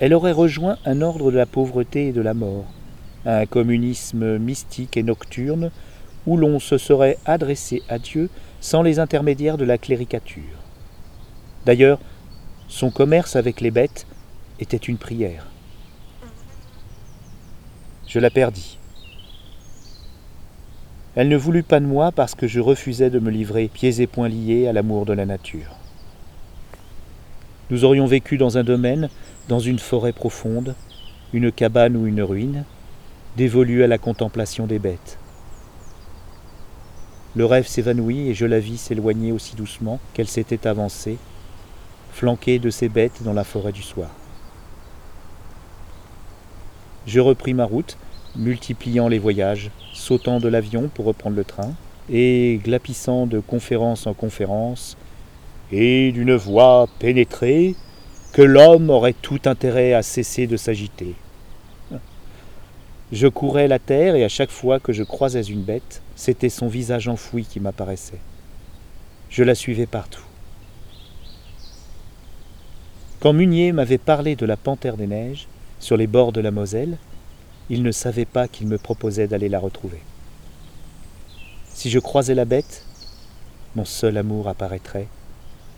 elle 0.00 0.12
aurait 0.12 0.32
rejoint 0.32 0.76
un 0.84 1.00
ordre 1.00 1.30
de 1.30 1.36
la 1.36 1.46
pauvreté 1.46 2.08
et 2.08 2.12
de 2.12 2.20
la 2.20 2.34
mort, 2.34 2.66
un 3.24 3.46
communisme 3.46 4.36
mystique 4.38 4.96
et 4.96 5.04
nocturne 5.04 5.70
où 6.26 6.36
l'on 6.36 6.58
se 6.58 6.76
serait 6.76 7.18
adressé 7.24 7.82
à 7.88 8.00
Dieu 8.00 8.28
sans 8.60 8.82
les 8.82 8.98
intermédiaires 8.98 9.58
de 9.58 9.64
la 9.64 9.78
cléricature. 9.78 10.58
D'ailleurs, 11.64 12.00
son 12.66 12.90
commerce 12.90 13.36
avec 13.36 13.60
les 13.60 13.70
bêtes 13.70 14.06
était 14.58 14.76
une 14.76 14.98
prière. 14.98 15.46
Je 18.08 18.18
la 18.18 18.30
perdis. 18.30 18.78
Elle 21.14 21.28
ne 21.28 21.36
voulut 21.36 21.62
pas 21.62 21.78
de 21.78 21.84
moi 21.84 22.10
parce 22.10 22.34
que 22.34 22.48
je 22.48 22.58
refusais 22.58 23.10
de 23.10 23.18
me 23.18 23.30
livrer 23.30 23.68
pieds 23.68 24.00
et 24.00 24.06
poings 24.06 24.30
liés 24.30 24.66
à 24.66 24.72
l'amour 24.72 25.04
de 25.04 25.12
la 25.12 25.26
nature. 25.26 25.76
Nous 27.68 27.84
aurions 27.84 28.06
vécu 28.06 28.38
dans 28.38 28.56
un 28.56 28.64
domaine, 28.64 29.10
dans 29.48 29.60
une 29.60 29.78
forêt 29.78 30.12
profonde, 30.12 30.74
une 31.34 31.52
cabane 31.52 31.96
ou 31.96 32.06
une 32.06 32.22
ruine, 32.22 32.64
dévolue 33.36 33.82
à 33.82 33.86
la 33.86 33.98
contemplation 33.98 34.66
des 34.66 34.78
bêtes. 34.78 35.18
Le 37.34 37.44
rêve 37.44 37.66
s'évanouit 37.66 38.28
et 38.28 38.34
je 38.34 38.46
la 38.46 38.58
vis 38.60 38.78
s'éloigner 38.78 39.32
aussi 39.32 39.54
doucement 39.54 40.00
qu'elle 40.14 40.28
s'était 40.28 40.66
avancée, 40.66 41.18
flanquée 42.12 42.58
de 42.58 42.70
ces 42.70 42.88
bêtes 42.88 43.22
dans 43.22 43.32
la 43.32 43.44
forêt 43.44 43.72
du 43.72 43.82
soir. 43.82 44.10
Je 47.06 47.20
repris 47.20 47.52
ma 47.52 47.64
route, 47.64 47.96
multipliant 48.36 49.08
les 49.08 49.18
voyages, 49.18 49.70
sautant 49.92 50.40
de 50.40 50.48
l'avion 50.48 50.88
pour 50.92 51.04
reprendre 51.04 51.36
le 51.36 51.44
train, 51.44 51.72
et 52.10 52.60
glapissant 52.62 53.26
de 53.26 53.40
conférence 53.40 54.06
en 54.06 54.14
conférence, 54.14 54.96
et 55.70 56.12
d'une 56.12 56.34
voix 56.34 56.88
pénétrée, 56.98 57.74
que 58.32 58.42
l'homme 58.42 58.90
aurait 58.90 59.14
tout 59.14 59.40
intérêt 59.44 59.92
à 59.92 60.02
cesser 60.02 60.46
de 60.46 60.56
s'agiter. 60.56 61.14
Je 63.12 63.26
courais 63.26 63.68
la 63.68 63.78
terre 63.78 64.14
et 64.14 64.24
à 64.24 64.28
chaque 64.28 64.50
fois 64.50 64.80
que 64.80 64.94
je 64.94 65.02
croisais 65.02 65.42
une 65.42 65.62
bête, 65.62 66.00
c'était 66.16 66.48
son 66.48 66.66
visage 66.66 67.08
enfoui 67.08 67.44
qui 67.44 67.60
m'apparaissait. 67.60 68.20
Je 69.28 69.44
la 69.44 69.54
suivais 69.54 69.86
partout. 69.86 70.24
Quand 73.20 73.34
Munier 73.34 73.72
m'avait 73.72 73.98
parlé 73.98 74.34
de 74.34 74.46
la 74.46 74.56
panthère 74.56 74.96
des 74.96 75.06
neiges, 75.06 75.46
sur 75.78 75.98
les 75.98 76.06
bords 76.06 76.32
de 76.32 76.40
la 76.40 76.50
Moselle, 76.50 76.96
il 77.70 77.82
ne 77.82 77.92
savait 77.92 78.24
pas 78.24 78.48
qu'il 78.48 78.66
me 78.66 78.78
proposait 78.78 79.28
d'aller 79.28 79.48
la 79.48 79.58
retrouver. 79.58 80.02
Si 81.72 81.90
je 81.90 81.98
croisais 81.98 82.34
la 82.34 82.44
bête, 82.44 82.84
mon 83.74 83.84
seul 83.84 84.16
amour 84.16 84.48
apparaîtrait, 84.48 85.08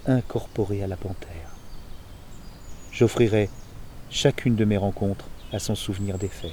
incorporé 0.07 0.83
à 0.83 0.87
la 0.87 0.97
panthère. 0.97 1.51
J'offrirais 2.93 3.49
chacune 4.11 4.57
de 4.57 4.65
mes 4.65 4.77
rencontres 4.77 5.27
à 5.53 5.59
son 5.59 5.75
souvenir 5.75 6.19
des 6.19 6.29
faits. 6.29 6.53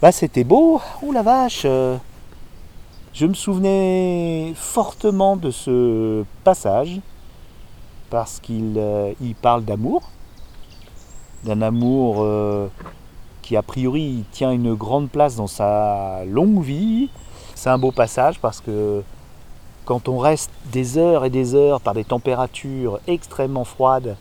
Bah 0.00 0.12
c'était 0.12 0.44
beau, 0.44 0.80
oh 1.02 1.12
la 1.12 1.22
vache 1.22 1.62
euh. 1.64 1.96
Je 3.14 3.24
me 3.24 3.34
souvenais 3.34 4.52
fortement 4.54 5.36
de 5.36 5.50
ce 5.50 6.22
passage 6.44 7.00
parce 8.16 8.40
qu'il 8.40 8.76
euh, 8.78 9.12
parle 9.42 9.62
d'amour, 9.66 10.08
d'un 11.44 11.60
amour 11.60 12.20
euh, 12.20 12.66
qui 13.42 13.58
a 13.58 13.62
priori 13.62 14.24
tient 14.32 14.52
une 14.52 14.72
grande 14.72 15.10
place 15.10 15.36
dans 15.36 15.46
sa 15.46 16.24
longue 16.24 16.62
vie. 16.62 17.10
C'est 17.54 17.68
un 17.68 17.76
beau 17.76 17.92
passage 17.92 18.40
parce 18.40 18.62
que 18.62 19.02
quand 19.84 20.08
on 20.08 20.16
reste 20.16 20.50
des 20.72 20.96
heures 20.96 21.26
et 21.26 21.30
des 21.30 21.54
heures 21.54 21.82
par 21.82 21.92
des 21.92 22.04
températures 22.04 23.00
extrêmement 23.06 23.64
froides, 23.64 24.16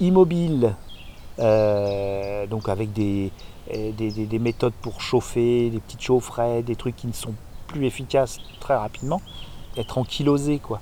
immobiles, 0.00 0.74
euh, 1.38 2.48
donc 2.48 2.68
avec 2.68 2.92
des, 2.92 3.30
des, 3.70 4.38
méthodes 4.40 4.74
pour 4.82 5.00
chauffer, 5.00 5.70
des 5.70 5.78
petites 5.78 6.02
chaufferettes, 6.02 6.64
des 6.64 6.74
trucs 6.74 6.96
qui 6.96 7.06
ne 7.06 7.12
sont 7.12 7.34
plus 7.68 7.86
efficaces 7.86 8.38
très 8.58 8.74
rapidement, 8.74 9.22
être 9.76 9.96
ankylosé 9.98 10.58
quoi 10.58 10.80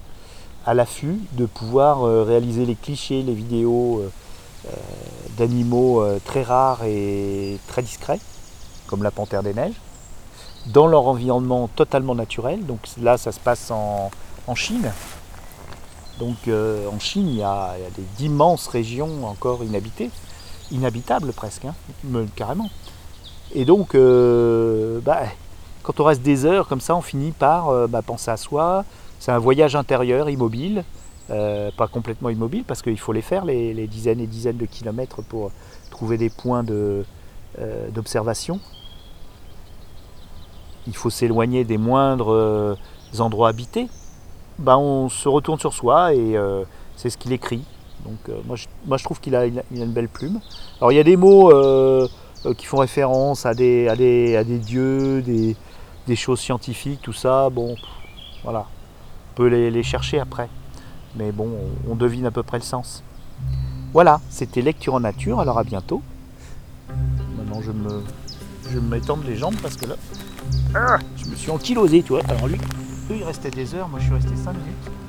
à 0.66 0.74
l'affût 0.74 1.18
de 1.32 1.46
pouvoir 1.46 2.06
euh, 2.06 2.22
réaliser 2.22 2.66
les 2.66 2.74
clichés, 2.74 3.22
les 3.22 3.34
vidéos 3.34 4.00
euh, 4.00 4.10
euh, 4.66 4.76
d'animaux 5.38 6.04
très 6.24 6.42
rares 6.42 6.84
et 6.84 7.58
très 7.66 7.82
discrets, 7.82 8.20
comme 8.86 9.02
la 9.02 9.10
panthère 9.10 9.42
des 9.42 9.54
neiges, 9.54 9.80
dans 10.66 10.86
leur 10.86 11.06
environnement 11.06 11.68
totalement 11.68 12.14
naturel. 12.14 12.66
Donc 12.66 12.80
là, 13.00 13.16
ça 13.16 13.32
se 13.32 13.40
passe 13.40 13.70
en, 13.70 14.10
Chine. 14.56 14.90
Donc 16.18 16.36
en 16.48 16.98
Chine, 16.98 17.28
il 17.28 17.36
y 17.36 17.42
a, 17.42 17.76
d'immenses 18.18 18.66
régions 18.66 19.24
encore 19.24 19.62
inhabitées, 19.62 20.10
inhabitables 20.72 21.32
presque, 21.32 21.64
hein, 21.64 21.74
carrément. 22.34 22.68
Et 23.54 23.64
donc, 23.64 23.96
bah, 23.96 25.22
quand 25.84 26.00
on 26.00 26.04
reste 26.04 26.22
des 26.22 26.44
heures 26.44 26.68
comme 26.68 26.80
ça, 26.80 26.96
on 26.96 27.00
finit 27.00 27.30
par 27.30 27.88
bah, 27.88 28.02
penser 28.02 28.30
à 28.30 28.36
soi, 28.36 28.84
c'est 29.20 29.30
un 29.32 29.38
voyage 29.38 29.76
intérieur 29.76 30.28
immobile, 30.30 30.82
euh, 31.30 31.70
pas 31.76 31.86
complètement 31.86 32.30
immobile 32.30 32.64
parce 32.66 32.80
qu'il 32.82 32.98
faut 32.98 33.12
les 33.12 33.20
faire, 33.22 33.44
les, 33.44 33.86
dizaines 33.86 34.18
et 34.18 34.26
dizaines 34.26 34.56
de 34.56 34.64
kilomètres 34.64 35.22
pour 35.22 35.52
trouver 35.90 36.16
des 36.16 36.30
points 36.30 36.64
euh, 36.68 37.04
d'observation. 37.90 38.58
Il 40.86 40.96
faut 40.96 41.10
s'éloigner 41.10 41.64
des 41.64 41.76
moindres 41.76 42.32
euh, 42.32 42.74
endroits 43.18 43.50
habités, 43.50 43.88
bah, 44.58 44.78
on 44.78 45.10
se 45.10 45.28
retourne 45.28 45.60
sur 45.60 45.74
soi 45.74 46.14
et 46.14 46.36
c'est 46.96 47.10
ce 47.10 47.18
qu'il 47.18 47.32
écrit. 47.32 47.62
Donc 48.04 48.34
moi, 48.46 48.56
je, 48.56 48.66
moi, 48.86 48.96
je 48.96 49.04
trouve 49.04 49.20
qu'il 49.20 49.36
a, 49.36 49.40
a, 49.40 49.46
une 49.70 49.92
belle 49.92 50.08
plume. 50.08 50.40
Alors 50.78 50.92
il 50.92 50.96
y 50.96 50.98
a 50.98 51.04
des 51.04 51.16
mots 51.16 51.52
qui 52.56 52.64
font 52.64 52.78
référence 52.78 53.44
à 53.44 53.52
des, 53.52 53.86
à 53.88 53.96
des, 53.96 54.36
à 54.36 54.44
des 54.44 54.58
dieux, 54.58 55.20
des, 55.20 55.56
des 56.06 56.16
choses 56.16 56.40
scientifiques, 56.40 57.00
tout 57.02 57.12
ça. 57.12 57.50
Bon, 57.50 57.74
voilà. 58.42 58.66
Peut 59.40 59.46
les, 59.46 59.82
chercher 59.82 60.20
après. 60.20 60.50
Mais 61.16 61.32
bon, 61.32 61.48
on, 61.88 61.94
devine 61.94 62.26
à 62.26 62.30
peu 62.30 62.42
près 62.42 62.58
le 62.58 62.62
sens. 62.62 63.02
Voilà, 63.94 64.20
c'était 64.28 64.60
lecture 64.60 64.92
en 64.92 65.00
nature, 65.00 65.40
alors 65.40 65.58
à 65.58 65.64
bientôt. 65.64 66.02
Maintenant 67.38 67.62
je 67.62 67.72
me, 67.72 68.02
je 68.70 68.78
les 69.26 69.36
jambes 69.36 69.56
parce 69.62 69.78
que 69.78 69.86
là, 69.86 70.98
je 71.16 71.24
me 71.24 71.34
suis 71.36 71.50
ankylosé, 71.50 72.02
tu 72.02 72.12
vois. 72.12 72.20
Alors 72.28 72.48
lui, 72.48 72.58
lui, 73.08 73.20
il 73.20 73.24
restait 73.24 73.50
des 73.50 73.74
heures, 73.74 73.88
moi 73.88 73.98
je 73.98 74.04
suis 74.04 74.14
resté 74.14 74.36
5 74.36 74.52
minutes. 74.52 74.99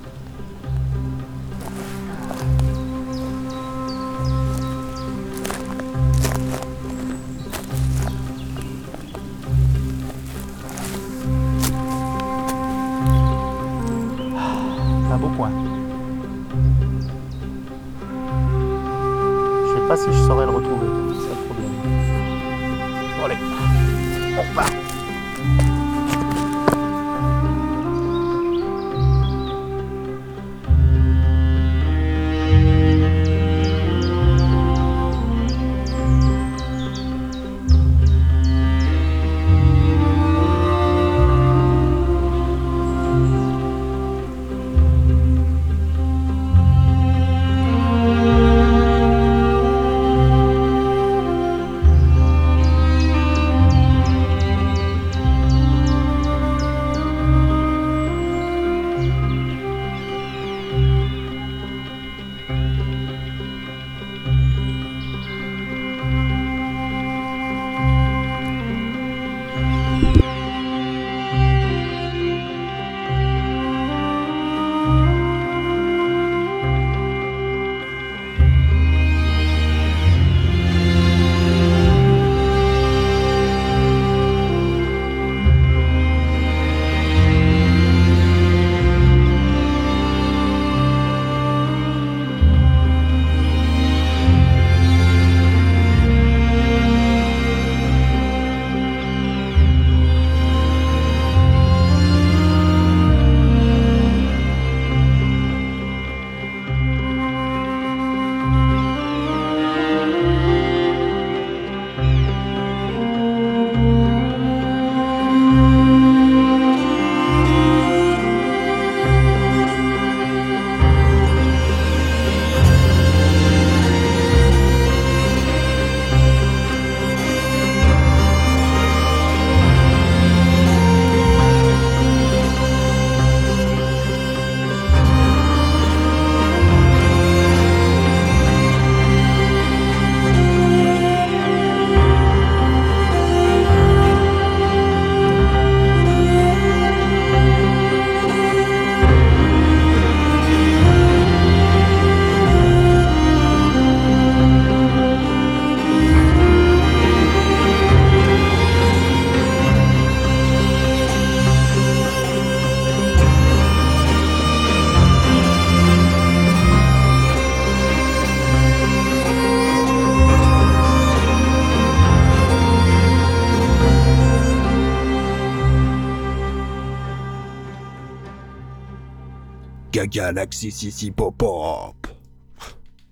Galaxy 180.12 180.71
Sissi 180.71 181.10
Pop 181.12 181.38
Pop. 181.38 182.08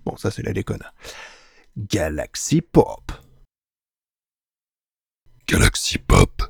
Bon, 0.04 0.18
ça 0.18 0.32
c'est 0.32 0.44
la 0.44 0.52
déconne. 0.52 0.84
Galaxy 1.78 2.62
Pop. 2.62 3.14
Galaxy 5.48 5.98
Pop. 5.98 6.44